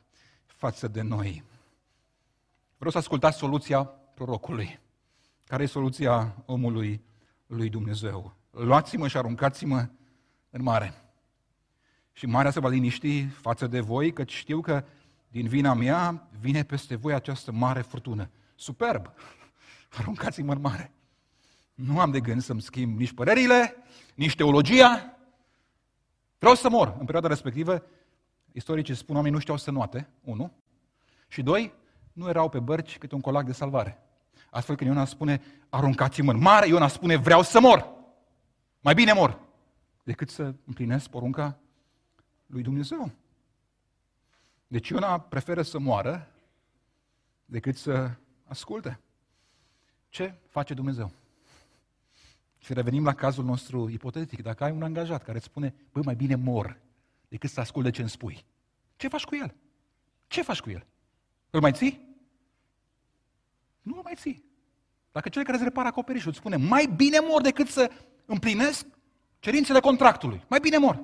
[0.46, 1.44] față de noi?
[2.76, 4.80] Vreau să ascultați soluția prorocului.
[5.46, 7.04] Care e soluția omului
[7.46, 8.36] lui Dumnezeu?
[8.50, 9.88] Luați-mă și aruncați-mă
[10.50, 11.05] în mare.
[12.16, 14.84] Și marea se va liniști față de voi, că știu că
[15.28, 18.30] din vina mea vine peste voi această mare furtună.
[18.54, 19.10] Superb!
[19.98, 20.92] Aruncați-mă în mare.
[21.74, 23.76] Nu am de gând să-mi schimb nici părerile,
[24.14, 25.16] nici teologia.
[26.38, 26.96] Vreau să mor.
[26.98, 27.82] În perioada respectivă,
[28.52, 30.52] istoricii spun, oamenii nu știau să noate, unu.
[31.28, 31.72] Și doi,
[32.12, 34.02] nu erau pe bărci câte un colac de salvare.
[34.50, 37.94] Astfel când Iona spune, aruncați-mă în mare, Iona spune, vreau să mor.
[38.80, 39.40] Mai bine mor
[40.02, 41.58] decât să împlinesc porunca
[42.46, 43.10] lui Dumnezeu.
[44.66, 46.30] Deci Iona preferă să moară
[47.44, 48.10] decât să
[48.44, 49.00] asculte.
[50.08, 51.12] Ce face Dumnezeu?
[52.58, 54.42] Și revenim la cazul nostru ipotetic.
[54.42, 56.78] Dacă ai un angajat care îți spune, băi, mai bine mor
[57.28, 58.44] decât să asculte ce îmi spui.
[58.96, 59.54] Ce faci cu el?
[60.26, 60.86] Ce faci cu el?
[61.50, 62.16] Îl mai ții?
[63.82, 64.44] Nu îl mai ții.
[65.12, 67.90] Dacă cel care îți repară acoperișul îți spune, mai bine mor decât să
[68.24, 68.86] împlinesc
[69.38, 70.44] cerințele contractului.
[70.48, 71.02] Mai bine mor.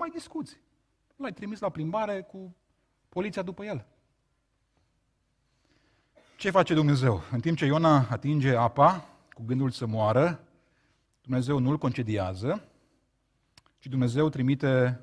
[0.00, 0.60] Păi nici nu mai discuți.
[1.16, 2.56] L-ai trimis la plimbare cu
[3.08, 3.86] poliția după el.
[6.36, 7.22] Ce face Dumnezeu?
[7.30, 10.44] În timp ce Iona atinge apa cu gândul să moară,
[11.22, 12.68] Dumnezeu nu-l concediază,
[13.78, 15.00] ci Dumnezeu trimite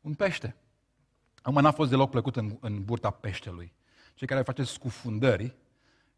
[0.00, 0.56] un pește.
[1.42, 3.72] Acum n-a fost deloc plăcut în, în burta peștelui.
[4.14, 5.56] Cei care faceți scufundări,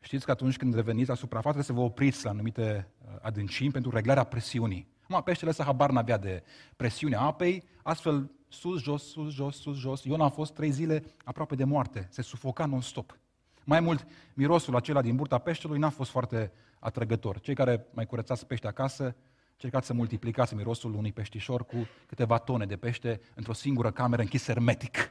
[0.01, 3.91] știți că atunci când reveniți la suprafață să vă opriți la anumite uh, adâncimi pentru
[3.91, 4.97] reglarea presiunii.
[5.09, 6.43] Acum peștele să habar n-avea de
[6.77, 10.05] presiunea apei, astfel sus, jos, sus, jos, sus, jos.
[10.05, 13.19] Iona a fost trei zile aproape de moarte, se sufoca non-stop.
[13.65, 17.41] Mai mult, mirosul acela din burta peștelui n-a fost foarte atrăgător.
[17.41, 19.17] Cei care mai curățați pește acasă,
[19.53, 24.45] încercați să multiplicați mirosul unui peștișor cu câteva tone de pește într-o singură cameră închis
[24.45, 25.11] hermetic.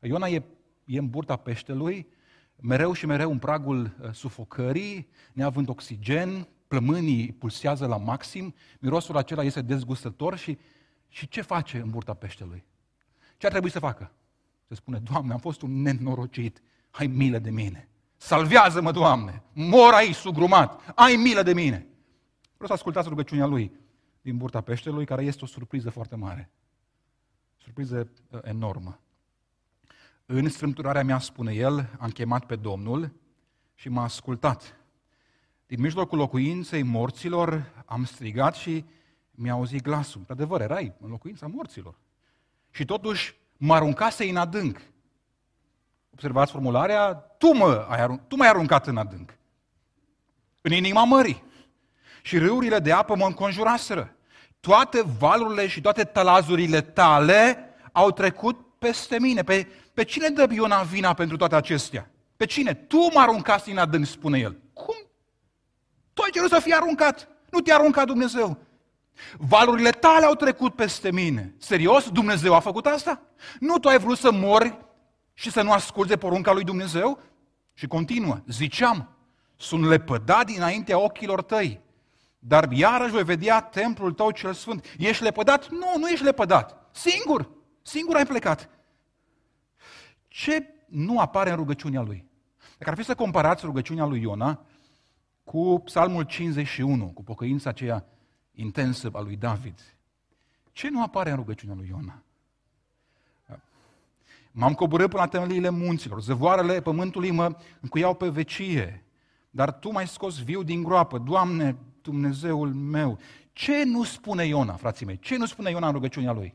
[0.00, 0.42] Iona e,
[0.84, 2.08] e în burta peștelui,
[2.56, 9.42] mereu și mereu în pragul uh, sufocării, neavând oxigen, plămânii pulsează la maxim, mirosul acela
[9.42, 10.58] este dezgustător și,
[11.08, 12.64] și ce face în burta peștelui?
[13.36, 14.12] Ce ar trebui să facă?
[14.68, 17.88] Se spune, Doamne, am fost un nenorocit, ai milă de mine.
[18.16, 21.86] Salvează-mă, Doamne, mor aici sugrumat, ai milă de mine.
[22.52, 23.72] Vreau să ascultați rugăciunea lui
[24.22, 26.50] din burta peștelui, care este o surpriză foarte mare.
[27.56, 29.00] Surpriză uh, enormă.
[30.26, 33.12] În strâmturarea mea, spune el, am chemat pe Domnul
[33.74, 34.79] și m-a ascultat.
[35.70, 38.84] Din mijlocul locuinței morților am strigat și
[39.30, 40.20] mi-a auzit glasul.
[40.20, 41.94] Pe adevăr, erai în locuința morților.
[42.70, 44.80] Și totuși mă aruncase în adânc.
[46.12, 47.12] Observați formularea?
[47.12, 49.36] Tu, mă, ai arunc, tu m-ai aruncat în adânc.
[50.60, 51.42] În inima mării.
[52.22, 54.16] Și râurile de apă mă înconjuraseră.
[54.60, 57.58] Toate valurile și toate talazurile tale
[57.92, 59.42] au trecut peste mine.
[59.42, 62.10] Pe, pe cine dă Iona vina pentru toate acestea?
[62.36, 62.74] Pe cine?
[62.74, 64.56] Tu mă aruncasti în adânc, spune el.
[66.20, 66.30] Cum?
[66.30, 67.28] Tu ai cerut să fii aruncat.
[67.50, 68.58] Nu te-a aruncat Dumnezeu.
[69.38, 71.54] Valurile tale au trecut peste mine.
[71.58, 72.08] Serios?
[72.10, 73.22] Dumnezeu a făcut asta?
[73.60, 74.78] Nu tu ai vrut să mori
[75.34, 77.20] și să nu asculți de porunca lui Dumnezeu?
[77.74, 78.38] Și continuă.
[78.46, 79.08] Ziceam,
[79.56, 81.80] sunt lepădat dinaintea ochilor tăi,
[82.38, 84.86] dar iarăși voi vedea templul tău cel sfânt.
[84.98, 85.68] Ești lepădat?
[85.68, 86.88] Nu, nu ești lepădat.
[86.92, 87.50] Singur.
[87.82, 88.68] Singur ai plecat.
[90.28, 92.24] Ce nu apare în rugăciunea lui?
[92.78, 94.64] Dacă ar fi să comparați rugăciunea lui Iona
[95.50, 98.04] cu Psalmul 51, cu pocăința aceea
[98.52, 99.96] intensă a lui David,
[100.72, 102.22] ce nu apare în rugăciunea lui Iona?
[104.50, 109.04] M-am coborât până la temeliile munților, zăvoarele pământului mă încuiau pe vecie,
[109.50, 113.18] dar Tu m-ai scos viu din groapă, Doamne, Dumnezeul meu,
[113.52, 115.18] Ce nu spune Iona, frații mei?
[115.18, 116.54] Ce nu spune Iona în rugăciunea lui?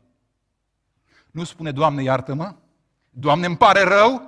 [1.30, 2.54] Nu spune, Doamne, iartă-mă,
[3.10, 4.22] Doamne, îmi pare rău,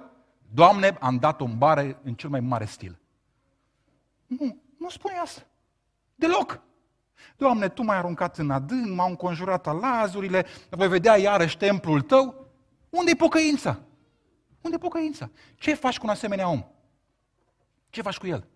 [0.54, 2.98] Doamne, am dat o bare în cel mai mare stil.
[4.28, 5.46] Nu, nu spune asta.
[6.14, 6.60] Deloc.
[7.36, 12.46] Doamne, Tu m-ai aruncat în adânc, m-au înconjurat alazurile, voi vedea iarăși templul Tău.
[12.90, 13.78] Unde-i pocăința?
[14.60, 15.30] Unde-i pocăința?
[15.54, 16.64] Ce faci cu un asemenea om?
[17.90, 18.46] Ce faci cu el?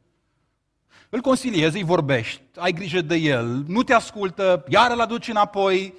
[1.08, 5.94] Îl consiliezi, îi vorbești, ai grijă de el, nu te ascultă, iar îl aduci înapoi,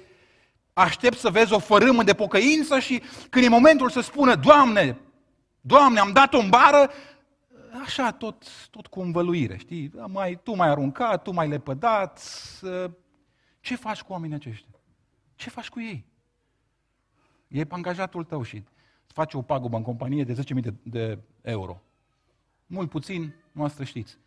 [0.72, 4.98] aștept să vezi o fărâmă de pocăință și când e momentul să spună, Doamne,
[5.60, 6.90] Doamne, am dat-o în bară,
[7.82, 9.92] așa tot, tot cu învăluire, știi?
[10.06, 12.20] Mai, tu mai aruncat, tu mai lepădat.
[13.60, 14.74] Ce faci cu oamenii aceștia?
[15.34, 16.04] Ce faci cu ei?
[17.48, 18.64] E angajatul tău și
[19.06, 21.82] face o pagubă în companie de 10.000 de, de euro.
[22.66, 24.18] Mult puțin, noastră știți.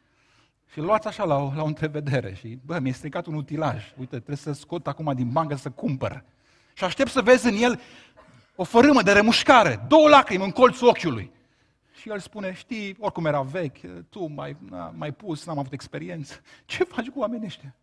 [0.72, 3.94] Și luați așa la o, la o întrevedere și, bă, mi-e stricat un utilaj.
[3.98, 6.24] Uite, trebuie să scot acum din bancă să cumpăr.
[6.74, 7.80] Și aștept să vezi în el
[8.56, 11.32] o fărâmă de remușcare, două lacrimi în colțul ochiului.
[11.98, 14.58] Și el spune, știi, oricum era vechi, tu mai,
[14.94, 16.42] mai pus, n-am avut experiență.
[16.66, 17.76] Ce faci cu oamenii ăștia?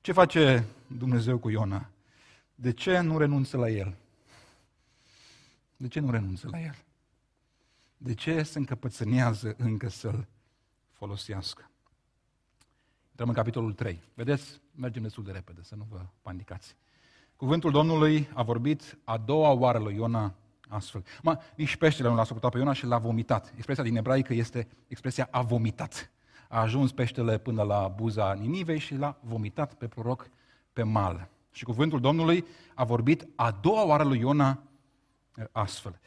[0.00, 1.90] Ce face Dumnezeu cu Iona?
[2.54, 3.94] De ce nu renunță la el?
[5.76, 6.76] De ce nu renunță la el?
[7.96, 10.26] De ce se încăpățânează încă să-l
[10.92, 11.70] folosească?
[13.08, 14.02] Intrăm în capitolul 3.
[14.14, 14.60] Vedeți?
[14.74, 16.76] Mergem destul de repede, să nu vă panicați.
[17.36, 20.34] Cuvântul Domnului a vorbit a doua oară lui Iona
[20.68, 21.04] astfel.
[21.22, 23.52] Ma, nici peștele nu l-a suportat pe Iona și l-a vomitat.
[23.54, 26.10] Expresia din ebraică este expresia a vomitat.
[26.48, 30.28] A ajuns peștele până la buza Ninivei și l-a vomitat pe proroc
[30.72, 31.28] pe mal.
[31.52, 34.62] Și cuvântul Domnului a vorbit a doua oară lui Iona
[35.36, 36.00] eh, astfel.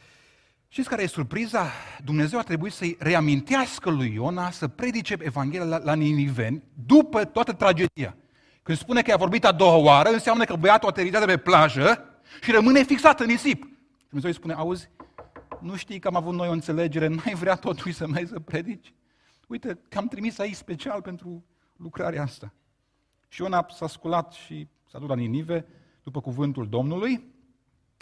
[0.68, 1.72] Știți care e surpriza?
[2.04, 7.54] Dumnezeu a trebuit să-i reamintească lui Iona să predice Evanghelia la, la Niniveni după toată
[7.54, 8.16] tragedia.
[8.64, 11.38] Când spune că a vorbit a doua oară, înseamnă că băiatul a aterizat de pe
[11.38, 12.04] plajă
[12.42, 13.77] și rămâne fixat în nisip.
[14.08, 14.90] Și Dumnezeu îi spune, auzi,
[15.62, 18.94] nu știi că am avut noi o înțelegere, n-ai vrea totuși să mai să predici?
[19.48, 22.54] Uite, te-am trimis aici special pentru lucrarea asta.
[23.28, 25.66] Și Iona s-a sculat și s-a dus la Ninive
[26.04, 27.34] după cuvântul Domnului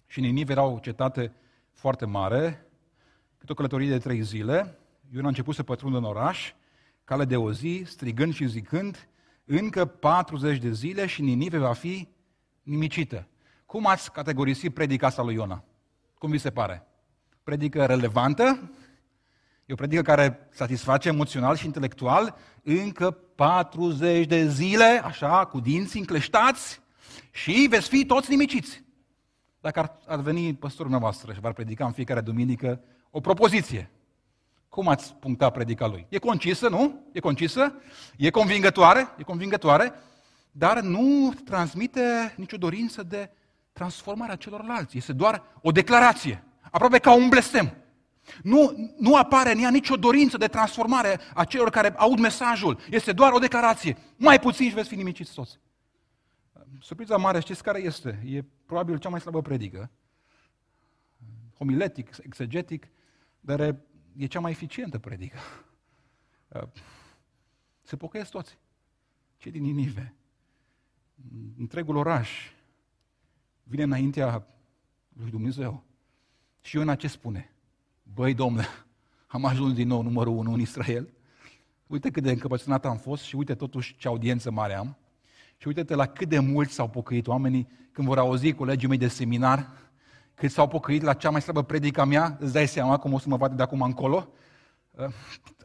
[0.07, 1.33] și Ninive era o cetate
[1.71, 2.65] foarte mare,
[3.37, 4.79] cât o călătorie de trei zile.
[5.11, 6.53] Iona a început să pătrundă în oraș,
[7.03, 9.07] cale de o zi, strigând și zicând,
[9.45, 12.07] încă 40 de zile și Ninive va fi
[12.63, 13.27] nimicită.
[13.65, 15.63] Cum ați categorisit predica asta lui Iona?
[16.25, 16.87] Cum vi se pare?
[17.43, 18.71] Predică relevantă?
[19.65, 25.99] E o predică care satisface emoțional și intelectual încă 40 de zile, așa, cu dinții
[25.99, 26.81] încleștați
[27.31, 28.83] și veți fi toți nimiciți.
[29.59, 33.91] Dacă ar, ar veni păstorul dumneavoastră și v-ar predica în fiecare duminică o propoziție,
[34.69, 36.05] cum ați puncta predica lui?
[36.09, 37.09] E concisă, nu?
[37.11, 37.73] E concisă?
[38.17, 39.07] E convingătoare?
[39.17, 39.93] E convingătoare,
[40.51, 43.29] dar nu transmite nicio dorință de
[43.75, 44.97] transformarea celorlalți.
[44.97, 47.75] Este doar o declarație, aproape ca un blestem.
[48.43, 52.79] Nu, nu apare în ea nicio dorință de transformare a celor care aud mesajul.
[52.89, 53.97] Este doar o declarație.
[54.15, 55.59] Mai puțin și veți fi nimiciți toți.
[56.79, 58.21] Surpriza mare, știți care este?
[58.25, 59.91] E probabil cea mai slabă predică.
[61.57, 62.87] Homiletic, exegetic,
[63.39, 63.59] dar
[64.17, 65.37] e cea mai eficientă predică.
[67.81, 68.57] Se pocăiesc toți.
[69.37, 70.13] Cei din Ninive.
[71.57, 72.54] Întregul oraș
[73.67, 74.47] vine înaintea
[75.19, 75.83] lui Dumnezeu.
[76.61, 77.51] Și Iona ce spune?
[78.13, 78.67] Băi, domnule,
[79.27, 81.09] am ajuns din nou numărul unu în Israel.
[81.87, 84.97] Uite cât de încăpățânat am fost și uite totuși ce audiență mare am.
[85.57, 89.07] Și uite-te la cât de mulți s-au pocăit oamenii când vor auzi colegii mei de
[89.07, 89.69] seminar,
[90.33, 93.29] cât s-au pocăit la cea mai slabă predica mea, îți dai seama cum o să
[93.29, 94.27] mă vadă de acum încolo.
[94.91, 95.05] Uh,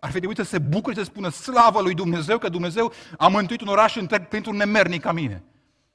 [0.01, 3.61] ar fi trebuit să se bucure să spună slavă lui Dumnezeu, că Dumnezeu a mântuit
[3.61, 5.43] un oraș întreg pentru un nemernic ca mine.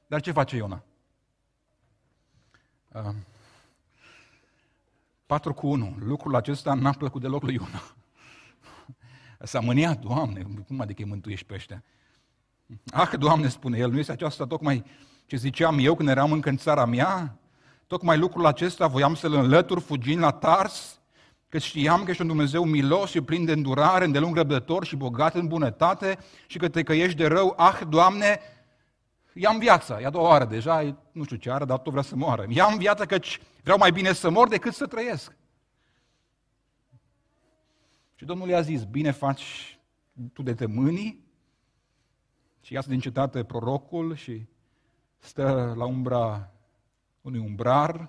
[0.06, 0.82] Dar ce face Iona?
[5.26, 5.96] 4 cu 1.
[5.98, 7.82] Lucrul acesta n-a plăcut deloc lui Iona.
[9.50, 11.84] S-a mâniat, Doamne, cum adică îi mântuiești pe ăștia?
[12.90, 14.84] Ah, Doamne, spune el, nu este aceasta tocmai
[15.26, 17.38] ce ziceam eu când eram încă în țara mea?
[17.86, 21.00] Tocmai lucrul acesta voiam să-l înlătur fugind la Tars,
[21.48, 25.34] că știam că ești un Dumnezeu milos și plin de îndurare, îndelung răbdător și bogat
[25.34, 27.54] în bunătate și că te căiești de rău.
[27.56, 28.40] Ah, Doamne,
[29.36, 32.02] ia-mi viața, e a doua oară deja, e, nu știu ce ară, dar tot vrea
[32.02, 32.46] să moară.
[32.48, 35.36] Ia-mi viața căci vreau mai bine să mor decât să trăiesc.
[38.14, 39.78] Și Domnul i-a zis, bine faci
[40.32, 41.26] tu de te mâni,
[42.60, 44.46] și iasă din cetate prorocul și
[45.18, 46.52] stă la umbra
[47.20, 48.08] unui umbrar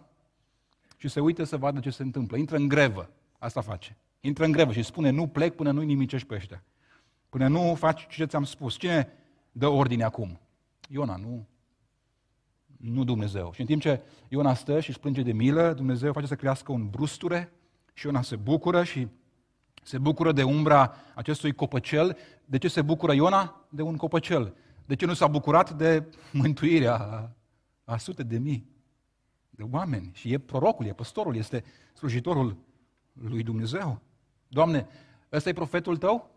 [0.97, 2.37] și se uită să vadă ce se întâmplă.
[2.37, 3.97] Intră în grevă, asta face.
[4.19, 6.63] Intră în grevă și spune, nu plec până nu-i nimicești pe ăștia.
[7.29, 8.77] Până nu faci ce ți-am spus.
[8.77, 9.13] Cine
[9.51, 10.39] dă ordine acum?
[10.87, 11.47] Iona, nu,
[12.77, 13.51] nu Dumnezeu.
[13.53, 16.71] Și în timp ce Iona stă și își plânge de milă, Dumnezeu face să crească
[16.71, 17.51] un brusture
[17.93, 19.07] și Iona se bucură și
[19.83, 22.17] se bucură de umbra acestui copăcel.
[22.45, 23.67] De ce se bucură Iona?
[23.69, 24.55] De un copăcel.
[24.85, 27.35] De ce nu s-a bucurat de mântuirea a,
[27.83, 28.75] a sute de mii
[29.49, 30.11] de oameni?
[30.13, 32.57] Și e prorocul, e păstorul, este slujitorul
[33.13, 34.01] lui Dumnezeu.
[34.47, 34.87] Doamne,
[35.31, 36.29] ăsta e profetul tău?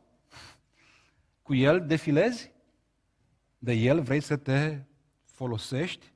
[1.43, 2.53] Cu el defilezi?
[3.63, 4.79] De el vrei să te
[5.25, 6.13] folosești?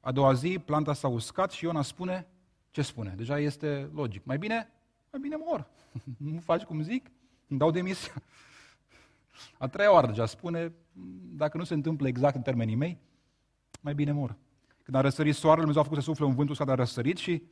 [0.00, 2.26] A doua zi, planta s-a uscat și Iona spune,
[2.70, 3.14] ce spune?
[3.16, 4.24] Deja este logic.
[4.24, 4.70] Mai bine,
[5.10, 5.66] mai bine mor.
[6.32, 7.10] nu faci cum zic?
[7.48, 8.12] Îmi dau demisia.
[9.58, 10.72] A treia oară deja spune,
[11.36, 12.98] dacă nu se întâmplă exact în termenii mei,
[13.80, 14.36] mai bine mor.
[14.82, 17.42] Când a răsărit soarele, Dumnezeu a făcut să sufle un vânt uscat, a răsărit și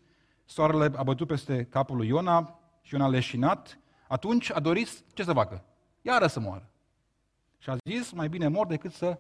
[0.44, 3.78] soarele a bătut peste capul lui Iona și Iona a leșinat.
[4.08, 5.64] Atunci a dorit ce să facă?
[6.02, 6.70] Iară să moară.
[7.58, 9.18] Și a zis, mai bine mor decât să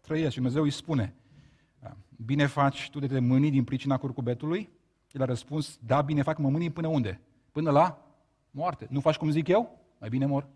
[0.00, 0.30] trăiesc.
[0.30, 1.14] Și Dumnezeu îi spune,
[2.16, 4.70] bine faci tu de te mâni din pricina curcubetului?
[5.12, 7.20] El a răspuns, da, bine fac, mă mâni până unde?
[7.52, 8.06] Până la
[8.50, 8.86] moarte.
[8.90, 9.78] Nu faci cum zic eu?
[9.98, 10.46] Mai bine mor.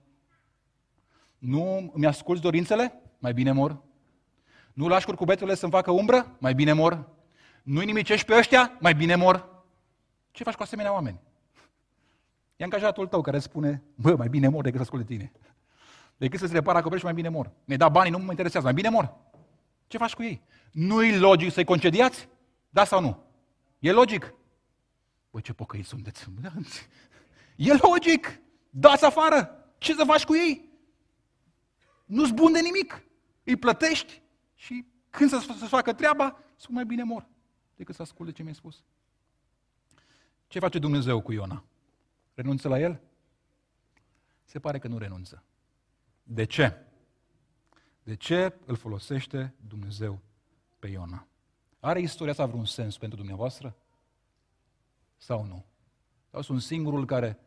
[1.39, 3.01] Nu îmi asculți dorințele?
[3.19, 3.83] Mai bine mor.
[4.73, 6.37] Nu lași curcubeturile să-mi facă umbră?
[6.39, 7.09] Mai bine mor.
[7.63, 8.77] Nu-i nimicești pe ăștia?
[8.81, 9.65] Mai bine mor.
[10.31, 11.21] Ce faci cu asemenea oameni?
[12.57, 15.33] E angajatul tău care spune, bă, mai bine mor decât să ascult de tine.
[16.17, 17.51] Decât să-ți repara acoperiș, mai bine mor.
[17.65, 19.17] Ne da banii, nu mă interesează, mai bine mor.
[19.87, 20.43] Ce faci cu ei?
[20.73, 22.29] Nu-i logic să-i concediați?
[22.71, 23.25] Da sau nu?
[23.79, 24.35] E logic?
[25.31, 26.27] Băi, ce pocăiți sunteți.
[27.57, 28.41] E logic.
[28.71, 29.65] Dați afară.
[29.79, 30.69] Ce să faci cu ei?
[32.05, 33.05] Nu-ți bun de nimic.
[33.45, 34.23] Îi plătești
[34.55, 37.27] și când să, să facă treaba, sunt mai bine mor
[37.77, 38.83] decât să asculte ce mi-ai spus.
[40.47, 41.65] Ce face Dumnezeu cu Iona?
[42.35, 43.01] Renunță la el?
[44.45, 45.43] Se pare că nu renunță.
[46.29, 46.77] De ce?
[48.03, 50.21] De ce îl folosește Dumnezeu
[50.79, 51.27] pe Iona?
[51.81, 53.77] Are istoria asta vreun sens pentru dumneavoastră?
[55.17, 55.65] Sau nu?
[56.31, 57.39] Sau sunt singurul care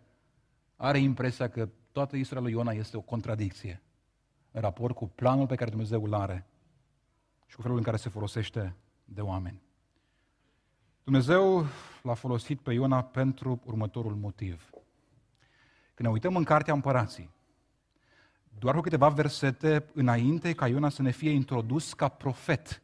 [0.75, 3.81] are impresia că toată istoria lui Iona este o contradicție
[4.51, 6.45] în raport cu planul pe care Dumnezeu îl are
[7.45, 9.61] și cu felul în care se folosește de oameni.
[11.03, 11.65] Dumnezeu
[12.03, 14.69] l-a folosit pe Iona pentru următorul motiv.
[15.93, 17.29] Când ne uităm în Cartea Împărații,
[18.59, 22.81] doar cu câteva versete înainte ca Iona să ne fie introdus ca profet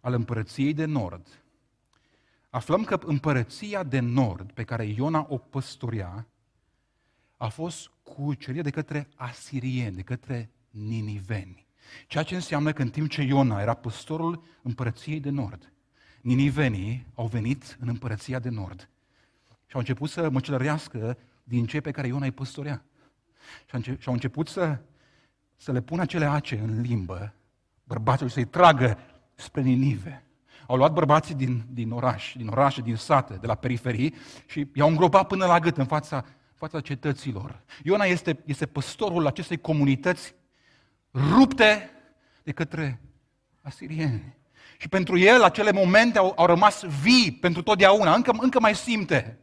[0.00, 1.42] al împărăției de nord,
[2.50, 6.26] aflăm că împărăția de nord pe care Iona o păstorea
[7.36, 11.66] a fost cucerită de către asirieni, de către niniveni.
[12.06, 15.72] Ceea ce înseamnă că în timp ce Iona era păstorul împărăției de nord,
[16.20, 18.88] ninivenii au venit în împărăția de nord
[19.66, 22.84] și au început să măcelărească din cei pe care Iona îi păstorea.
[23.80, 24.78] Și au început să,
[25.56, 27.34] să le pună acele ace în limbă,
[27.84, 28.98] bărbații să-i tragă
[29.34, 30.24] spre Ninive.
[30.66, 34.14] Au luat bărbații din, din oraș, din orașe, din sate, de la periferii
[34.46, 36.24] și i-au îngropat până la gât în fața,
[36.54, 37.62] fața cetăților.
[37.82, 40.34] Iona este, este păstorul acestei comunități
[41.12, 41.90] rupte
[42.42, 43.00] de către
[43.62, 44.36] asirieni.
[44.78, 49.38] Și pentru el acele momente au, au rămas vii pentru totdeauna, încă, încă mai simte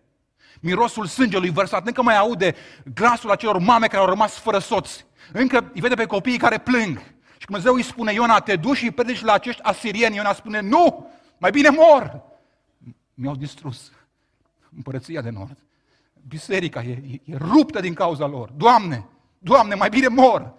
[0.59, 2.55] mirosul sângelui vărsat, încă mai aude
[2.93, 6.97] glasul acelor mame care au rămas fără soți, încă îi vede pe copiii care plâng.
[7.37, 10.15] Și Dumnezeu îi spune, Iona, te duci și îi predici la acești asirieni.
[10.15, 12.21] Iona spune, nu, mai bine mor.
[13.13, 13.91] Mi-au distrus
[14.75, 15.57] împărăția de nord.
[16.27, 18.49] Biserica e, e, e ruptă din cauza lor.
[18.49, 19.05] Doamne,
[19.39, 20.53] Doamne, mai bine mor.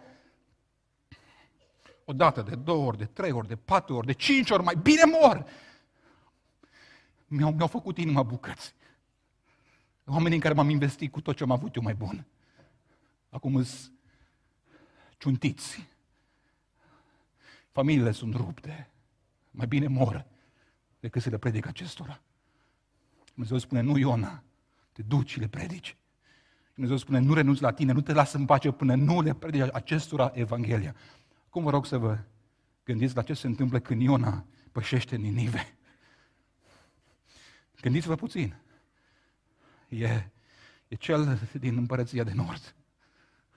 [2.04, 4.74] O dată, de două ori, de trei ori, de patru ori, de cinci ori, mai
[4.82, 5.44] bine mor.
[7.26, 8.74] Mi-au, mi-au făcut inima bucăți.
[10.10, 12.26] Oamenii în care m-am investit cu tot ce am avut eu mai bun.
[13.28, 13.92] Acum sunt
[15.18, 15.88] ciuntiți.
[17.72, 18.90] Familiile sunt rupte.
[19.50, 20.26] Mai bine mor
[21.00, 22.20] decât să le predic acestora.
[23.32, 24.42] Dumnezeu spune, nu Iona,
[24.92, 25.96] te duci și le predici.
[26.74, 29.68] Dumnezeu spune, nu renunți la tine, nu te lasă în pace până nu le predici
[29.72, 30.94] acestora Evanghelia.
[31.48, 32.18] Cum vă rog să vă
[32.84, 35.78] gândiți la ce se întâmplă când Iona pășește în Ninive.
[37.80, 38.54] Gândiți-vă puțin.
[39.90, 40.30] E,
[40.88, 42.74] e cel din împărăția de nord.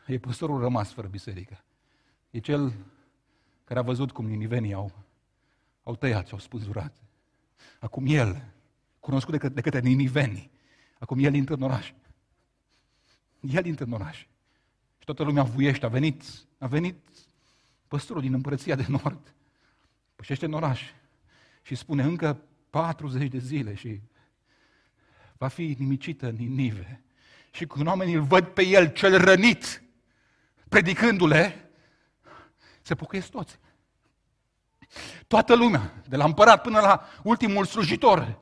[0.08, 1.64] E păstorul rămas fără biserică.
[2.30, 2.74] E cel
[3.64, 4.92] care a văzut cum ninivenii au,
[5.84, 6.98] au tăiat și au spulzurat.
[7.80, 8.44] Acum el,
[9.00, 10.52] cunoscut de, că, de către niniveni,
[11.00, 11.94] acum el intră în oraș.
[13.40, 14.18] El intră în oraș.
[14.98, 15.86] Și toată lumea vuiește.
[15.86, 16.24] A venit,
[16.58, 16.98] a venit
[17.88, 19.34] păstorul din împărăția de nord.
[20.16, 20.92] Pășește în oraș
[21.62, 24.02] și spune încă 40 de zile și
[25.44, 27.04] va fi nimicită în Ninive.
[27.52, 29.84] Și când oamenii îl văd pe el, cel rănit,
[30.70, 31.70] predicându-le,
[32.82, 33.60] se pocăiesc toți.
[35.28, 38.40] Toată lumea, de la împărat până la ultimul slujitor,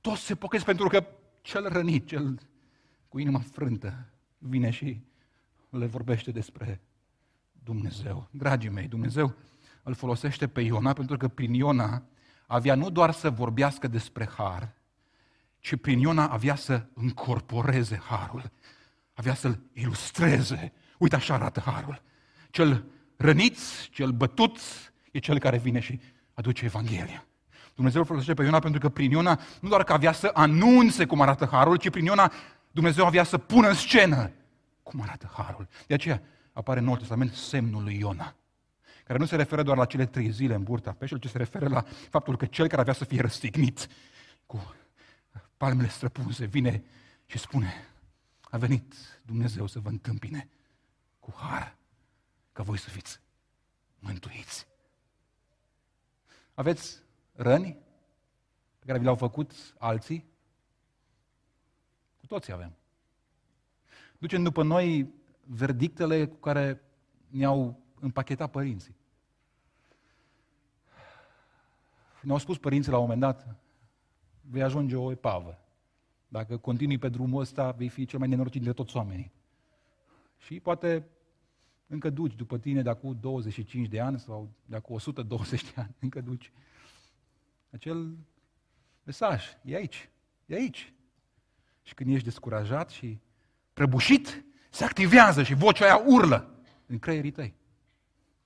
[0.00, 1.06] toți se pocăiesc pentru că
[1.42, 2.40] cel rănit, cel
[3.08, 4.06] cu inima frântă,
[4.38, 5.00] vine și
[5.68, 6.80] le vorbește despre
[7.64, 8.28] Dumnezeu.
[8.30, 9.34] Dragii mei, Dumnezeu
[9.82, 12.02] îl folosește pe Iona pentru că prin Iona
[12.46, 14.78] avea nu doar să vorbească despre har,
[15.60, 18.50] ci prin Iona avea să încorporeze harul,
[19.14, 20.72] avea să-l ilustreze.
[20.98, 22.02] Uite așa arată harul.
[22.50, 22.84] Cel
[23.16, 23.58] rănit,
[23.90, 24.58] cel bătut,
[25.10, 26.00] e cel care vine și
[26.34, 27.24] aduce Evanghelia.
[27.74, 31.04] Dumnezeu îl folosește pe Iona pentru că prin Iona nu doar că avea să anunțe
[31.04, 32.32] cum arată harul, ci prin Iona
[32.70, 34.30] Dumnezeu avea să pună în scenă
[34.82, 35.68] cum arată harul.
[35.86, 38.34] De aceea apare în Noul Testament semnul lui Iona,
[39.04, 41.68] care nu se referă doar la cele trei zile în burta peștelui, ci se referă
[41.68, 43.86] la faptul că cel care avea să fie răstignit
[44.46, 44.74] cu
[45.60, 46.84] palmele străpunse vine
[47.26, 47.72] și spune,
[48.40, 50.48] a venit Dumnezeu să vă întâmpine
[51.18, 51.76] cu har,
[52.52, 53.20] ca voi să fiți
[53.98, 54.66] mântuiți.
[56.54, 57.02] Aveți
[57.32, 57.76] răni
[58.78, 60.24] pe care vi le-au făcut alții?
[62.20, 62.76] Cu toții avem.
[64.18, 66.82] Ducem după noi verdictele cu care
[67.28, 68.96] ne-au împachetat părinții.
[72.20, 73.60] Ne-au spus părinții la un moment dat,
[74.50, 75.58] vei ajunge o epavă.
[76.28, 79.32] Dacă continui pe drumul ăsta, vei fi cel mai nenorocit dintre toți oamenii.
[80.38, 81.06] Și poate
[81.86, 85.94] încă duci după tine de acum 25 de ani sau de acum 120 de ani,
[85.98, 86.52] încă duci.
[87.70, 88.16] Acel
[89.02, 90.10] mesaj e aici,
[90.46, 90.92] e aici.
[91.82, 93.18] Și când ești descurajat și
[93.72, 96.54] prăbușit, se activează și vocea aia urlă
[96.86, 97.54] în creierii tăi.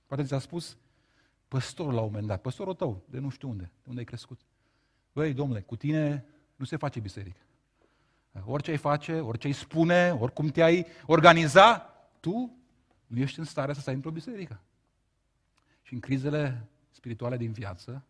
[0.05, 0.77] Poate ți-a spus
[1.47, 4.41] păstorul la un moment dat, păstorul tău, de nu știu unde, de unde ai crescut.
[5.15, 7.39] Băi, domnule, cu tine nu se face biserică.
[8.45, 11.77] Orice ai face, orice ai spune, oricum te-ai organiza,
[12.19, 12.57] tu
[13.07, 14.61] nu ești în stare să stai într-o biserică.
[15.81, 18.03] Și în crizele spirituale din viață,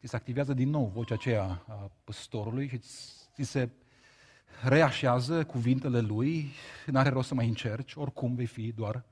[0.00, 3.68] ți se activează din nou vocea aceea a păstorului și ți se
[4.62, 6.50] reașează cuvintele lui,
[6.86, 9.04] n-are rost să mai încerci, oricum vei fi doar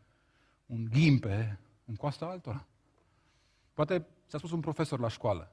[0.66, 2.66] un ghimpe în coasta altora.
[3.72, 5.50] Poate ți-a spus un profesor la școală.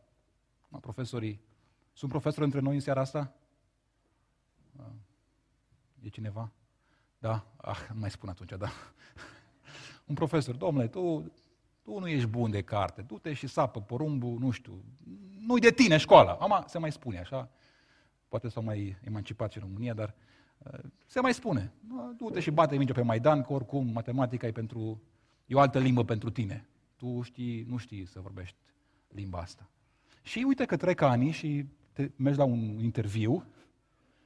[0.80, 1.41] Profesorii,
[1.93, 3.34] sunt profesori între noi în seara asta?
[6.03, 6.51] E cineva?
[7.17, 7.45] Da?
[7.57, 8.69] Ah, nu mai spun atunci, da.
[10.07, 11.32] Un profesor, domnule, tu,
[11.82, 14.84] tu nu ești bun de carte, du-te și sapă porumbul, nu știu,
[15.39, 16.32] nu-i de tine școala.
[16.32, 17.49] Ama se mai spune așa,
[18.28, 20.15] poate s-au mai emancipat și în România, dar
[20.57, 21.74] uh, se mai spune.
[22.17, 25.01] Du-te și bate minge pe Maidan, că oricum matematica e pentru,
[25.45, 26.67] e o altă limbă pentru tine.
[26.95, 28.57] Tu știi, nu știi să vorbești
[29.07, 29.69] limba asta.
[30.24, 33.45] Și uite că trec ani și te mergi la un interviu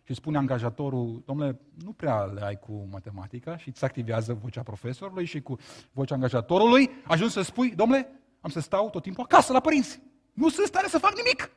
[0.03, 5.25] și spune angajatorul, domnule, nu prea le ai cu matematica și îți activează vocea profesorului
[5.25, 5.57] și cu
[5.91, 10.01] vocea angajatorului, ajungi să spui, domnule, am să stau tot timpul acasă la părinți.
[10.33, 11.51] Nu sunt stare să fac nimic.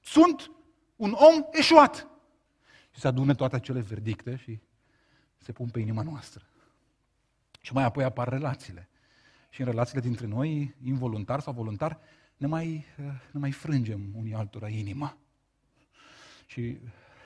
[0.00, 0.50] Sunt
[0.96, 2.08] un om eșuat.
[2.90, 4.60] Și se adună toate acele verdicte și
[5.36, 6.44] se pun pe inima noastră.
[7.60, 8.88] Și mai apoi apar relațiile.
[9.50, 11.98] Și în relațiile dintre noi, involuntar sau voluntar,
[12.38, 12.84] ne mai,
[13.30, 15.16] ne mai frângem unii altora inima.
[16.46, 16.78] Și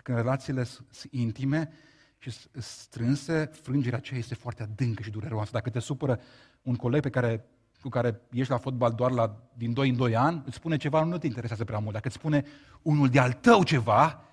[0.03, 1.73] când relațiile sunt intime
[2.19, 5.51] și strânse, frângerea aceea este foarte adâncă și dureroasă.
[5.53, 6.21] Dacă te supără
[6.63, 7.45] un coleg pe care,
[7.81, 11.05] cu care ești la fotbal doar la, din 2 în 2 ani, îți spune ceva,
[11.05, 11.93] nu te interesează prea mult.
[11.93, 12.45] Dacă îți spune
[12.83, 14.25] unul de al tău ceva,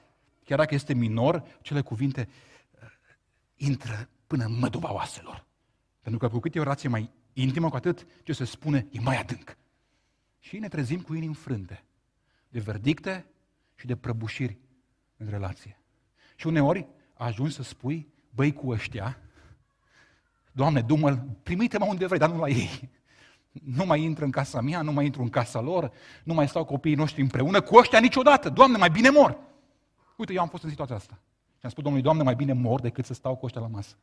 [0.43, 2.89] chiar dacă este minor, cele cuvinte uh,
[3.55, 5.45] intră până în măduva oaselor.
[6.01, 8.99] Pentru că cu cât e o relație mai intimă, cu atât ce se spune e
[8.99, 9.57] mai adânc.
[10.39, 11.83] Și ne trezim cu inimi frânte
[12.49, 13.25] de verdicte
[13.75, 14.57] și de prăbușiri
[15.17, 15.79] în relație.
[16.35, 19.17] Și uneori ajungi să spui, băi cu ăștia,
[20.51, 22.89] Doamne, du-mă, trimite-mă unde vrei, dar nu la ei.
[23.51, 25.91] Nu mai intră în casa mea, nu mai intru în casa lor,
[26.23, 28.49] nu mai stau copiii noștri împreună cu ăștia niciodată.
[28.49, 29.39] Doamne, mai bine mor.
[30.17, 31.19] Uite, eu am fost în situația asta.
[31.57, 33.95] Și am spus Domnului, Doamne, mai bine mor decât să stau cu ăștia la masă.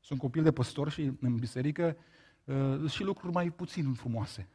[0.00, 1.96] Sunt copil de păstor și în biserică
[2.44, 4.48] uh, și lucruri mai puțin frumoase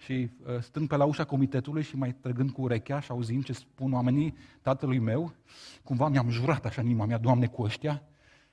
[0.00, 3.52] și uh, stând pe la ușa comitetului și mai trăgând cu urechea și auzim ce
[3.52, 5.34] spun oamenii tatălui meu,
[5.82, 8.02] cumva mi-am jurat așa în inima mea, Doamne, cu ăștia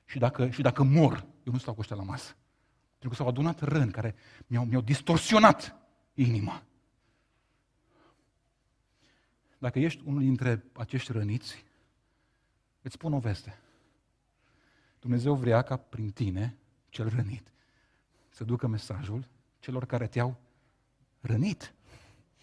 [0.06, 2.36] și dacă, și dacă mor, eu nu stau cu ăștia la masă.
[2.90, 4.16] Pentru că s-au adunat răni care
[4.48, 5.76] mi-au, mi-au distorsionat
[6.14, 6.64] inima.
[9.58, 11.66] Dacă ești unul dintre acești răniți,
[12.82, 13.60] îți spun o veste.
[15.00, 16.58] Dumnezeu vrea ca prin tine,
[16.90, 17.52] cel rănit,
[18.30, 19.28] să ducă mesajul
[19.60, 20.38] celor care te-au
[21.28, 21.74] rănit.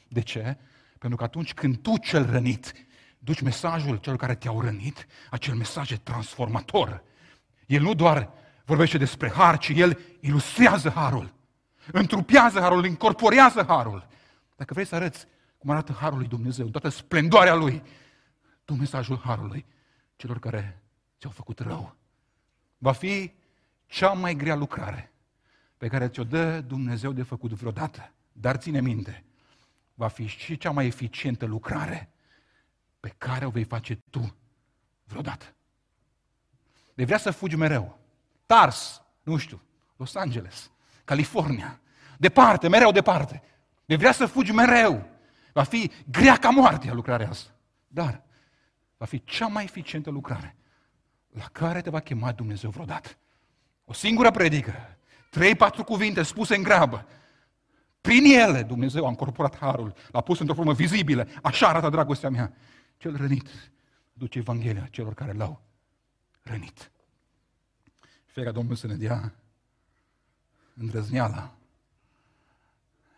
[0.08, 0.56] De ce?
[0.98, 2.72] Pentru că atunci când tu cel rănit
[3.18, 7.02] duci mesajul celor care te-au rănit, acel mesaj e transformator.
[7.66, 8.30] El nu doar
[8.64, 11.34] vorbește despre har, ci el ilustrează harul.
[11.92, 14.06] Întrupează harul, incorporează harul.
[14.56, 15.26] Dacă vrei să arăți
[15.58, 17.82] cum arată Harul lui Dumnezeu, toată splendoarea Lui,
[18.64, 19.66] tu mesajul Harului
[20.16, 20.82] celor care
[21.18, 21.96] ți-au făcut rău.
[22.78, 23.32] Va fi
[23.86, 25.12] cea mai grea lucrare
[25.76, 28.12] pe care ți-o dă Dumnezeu de făcut vreodată.
[28.36, 29.24] Dar ține minte,
[29.94, 32.12] va fi și cea mai eficientă lucrare
[33.00, 34.36] pe care o vei face tu
[35.04, 35.54] vreodată.
[36.94, 37.98] De vrea să fugi mereu.
[38.46, 39.62] Tars, nu știu,
[39.96, 40.70] Los Angeles,
[41.04, 41.80] California,
[42.18, 43.42] departe, mereu departe.
[43.84, 45.08] De vrea să fugi mereu.
[45.52, 47.50] Va fi grea ca moartea lucrarea asta.
[47.86, 48.22] Dar
[48.96, 50.56] va fi cea mai eficientă lucrare
[51.30, 53.08] la care te va chema Dumnezeu vreodată.
[53.84, 54.98] O singură predică,
[55.30, 57.06] trei, patru cuvinte spuse în grabă.
[58.04, 61.28] Prin ele Dumnezeu a încorporat harul, l-a pus într-o formă vizibilă.
[61.42, 62.54] Așa arată dragostea mea.
[62.96, 63.48] Cel rănit
[64.12, 65.62] duce Evanghelia celor care l-au
[66.42, 66.90] rănit.
[68.26, 69.34] Fie ca Domnul să ne dea
[70.74, 71.54] îndrăzneala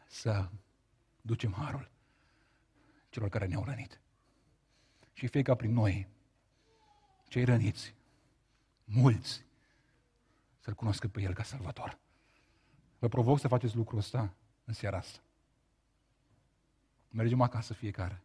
[0.07, 0.49] să
[1.21, 1.91] ducem harul
[3.09, 4.01] celor care ne-au rănit.
[5.13, 6.09] Și fie ca prin noi,
[7.29, 7.95] cei răniți,
[8.85, 9.45] mulți,
[10.59, 11.99] să-L cunoască pe El ca Salvator.
[12.99, 14.35] Vă provoc să faceți lucrul ăsta
[14.67, 15.19] în seara asta.
[17.11, 18.21] Mergem acasă fiecare.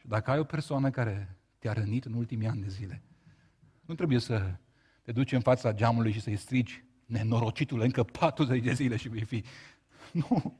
[0.00, 3.02] Și dacă ai o persoană care te-a rănit în ultimii ani de zile,
[3.80, 4.54] nu trebuie să
[5.02, 9.24] te duci în fața geamului și să-i strigi nenorocitul încă 40 de zile și vei
[9.24, 9.44] fi.
[10.12, 10.58] Nu.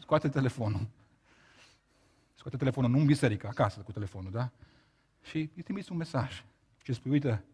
[0.00, 0.88] Scoate telefonul.
[2.34, 4.50] Scoate telefonul, nu în biserică, acasă cu telefonul, da?
[5.22, 6.44] Și îi trimiți un mesaj.
[6.82, 7.44] Și spui, uite,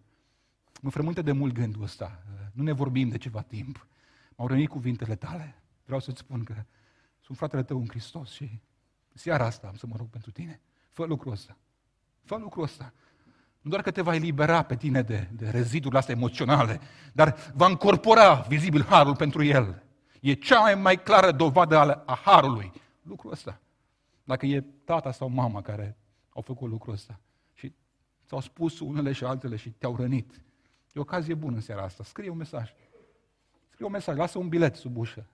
[0.81, 2.23] mă frământă de mult gândul ăsta.
[2.53, 3.87] Nu ne vorbim de ceva timp.
[4.39, 5.63] M-au rănit cuvintele tale.
[5.85, 6.55] Vreau să-ți spun că
[7.21, 8.61] sunt fratele tău în Hristos și
[9.15, 10.61] seara asta am să mă rog pentru tine.
[10.91, 11.57] Fă lucrul ăsta.
[12.25, 12.93] Fă lucrul ăsta.
[13.61, 16.81] Nu doar că te va elibera pe tine de, de rezidurile astea emoționale,
[17.13, 19.83] dar va încorpora vizibil harul pentru el.
[20.21, 22.73] E cea mai, mai clară dovadă a harului.
[23.03, 23.61] Lucrul ăsta.
[24.25, 25.97] Dacă e tata sau mama care
[26.29, 27.21] au făcut lucrul ăsta
[27.55, 27.73] și
[28.27, 30.35] ți-au spus unele și altele și te-au rănit,
[30.93, 32.05] e o ocazie bună în seara asta.
[32.05, 32.73] Scrie un mesaj.
[33.79, 35.27] Scrie un mesaj, lasă un bilet sub ușă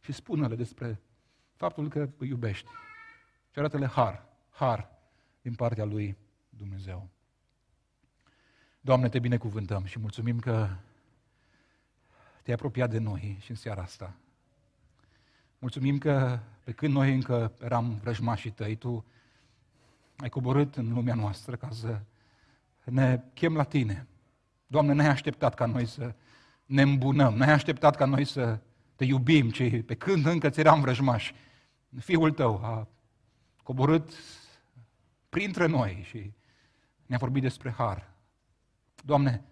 [0.00, 1.00] și spune-le despre
[1.54, 2.68] faptul că îi iubești.
[3.50, 4.88] Și arată-le har, har
[5.42, 6.16] din partea lui
[6.48, 7.08] Dumnezeu.
[8.80, 10.68] Doamne, te binecuvântăm și mulțumim că
[12.42, 14.14] te-ai apropiat de noi și în seara asta.
[15.58, 19.04] Mulțumim că pe când noi încă eram vrăjmașii tăi, tu
[20.16, 22.00] ai coborât în lumea noastră ca să
[22.84, 24.06] ne chem la tine.
[24.66, 26.14] Doamne, n-ai așteptat ca noi să
[26.72, 28.58] ne îmbunăm, n-ai așteptat ca noi să
[28.96, 31.34] te iubim, ci pe când încă ți eram vrăjmași,
[31.98, 32.88] Fiul tău a
[33.62, 34.12] coborât
[35.28, 36.32] printre noi și
[37.06, 38.10] ne-a vorbit despre har.
[39.04, 39.44] Doamne,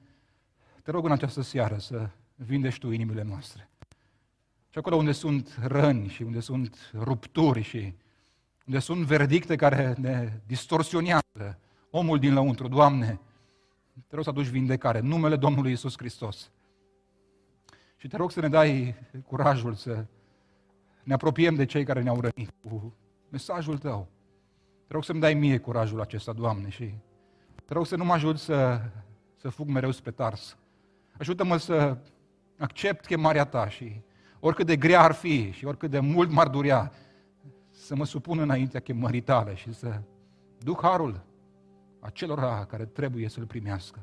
[0.82, 3.68] te rog în această seară să vindești Tu inimile noastre.
[4.70, 7.94] Și acolo unde sunt răni și unde sunt rupturi și
[8.66, 11.58] unde sunt verdicte care ne distorsionează
[11.90, 13.20] omul din lăuntru, Doamne,
[14.06, 16.50] te rog să aduci vindecare numele Domnului Isus Hristos.
[18.00, 18.94] Și te rog să ne dai
[19.26, 20.04] curajul să
[21.02, 22.94] ne apropiem de cei care ne-au rănit cu
[23.28, 24.08] mesajul Tău.
[24.86, 26.94] Te rog să-mi dai mie curajul acesta, Doamne, și
[27.64, 28.80] te rog să nu mă ajut să,
[29.36, 30.56] să fug mereu spre tars.
[31.18, 31.96] Ajută-mă să
[32.58, 34.02] accept chemarea Ta și
[34.38, 36.92] oricât de grea ar fi și oricât de mult m-ar durea,
[37.70, 40.00] să mă supun înaintea chemării tale și să
[40.58, 41.24] duc harul
[42.00, 43.98] acelora care trebuie să-l primească.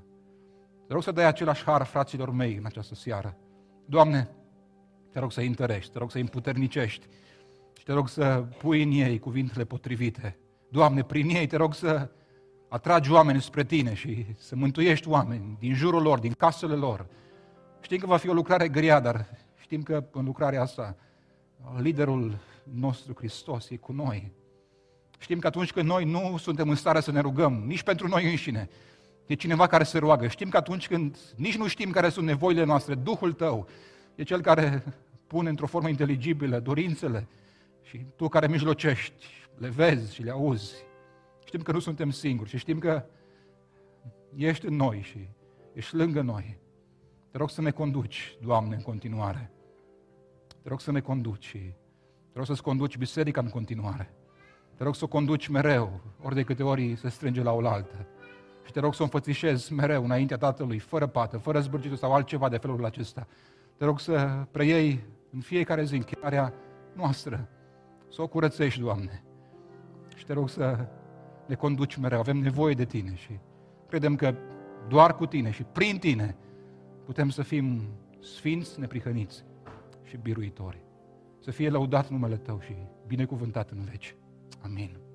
[0.87, 3.37] Te rog să dai același har fraților mei în această seară.
[3.89, 4.29] Doamne,
[5.11, 7.07] te rog să îi întărești, te rog să îi împuternicești
[7.77, 10.37] și te rog să pui în ei cuvintele potrivite.
[10.69, 12.09] Doamne, prin ei te rog să
[12.69, 17.07] atragi oameni spre Tine și să mântuiești oameni din jurul lor, din casele lor.
[17.81, 19.25] Știm că va fi o lucrare grea, dar
[19.59, 20.95] știm că în lucrarea asta
[21.77, 24.31] liderul nostru Hristos e cu noi.
[25.19, 28.29] Știm că atunci când noi nu suntem în stare să ne rugăm, nici pentru noi
[28.29, 28.69] înșine,
[29.27, 30.27] e cineva care se roagă.
[30.27, 33.67] Știm că atunci când nici nu știm care sunt nevoile noastre, Duhul Tău
[34.15, 34.83] e Cel care
[35.27, 37.27] pune într-o formă inteligibilă dorințele
[37.81, 39.25] și Tu care mijlocești,
[39.57, 40.75] le vezi și le auzi.
[41.45, 43.05] Știm că nu suntem singuri și știm că
[44.35, 45.27] ești în noi și
[45.73, 46.57] ești lângă noi.
[47.31, 49.51] Te rog să ne conduci, Doamne, în continuare.
[50.61, 51.57] Te rog să ne conduci și
[52.31, 54.13] te rog să-ți conduci biserica în continuare.
[54.77, 58.07] Te rog să o conduci mereu, ori de câte ori se strânge la oaltă.
[58.67, 62.49] Și te rog să o înfățișezi mereu înaintea Tatălui, fără pată, fără zbârcitul sau altceva
[62.49, 63.27] de felul acesta.
[63.77, 66.53] Te rog să preiei în fiecare zi închinarea
[66.93, 67.49] noastră,
[68.11, 69.23] să o curățești, Doamne.
[70.15, 70.87] Și te rog să
[71.45, 72.19] ne conduci mereu.
[72.19, 73.39] Avem nevoie de Tine și
[73.87, 74.35] credem că
[74.87, 76.35] doar cu Tine și prin Tine
[77.05, 77.81] putem să fim
[78.19, 79.43] sfinți, neprihăniți
[80.03, 80.81] și biruitori.
[81.39, 82.75] să fie lăudat numele Tău și
[83.07, 84.15] binecuvântat în veci.
[84.63, 85.06] Amin.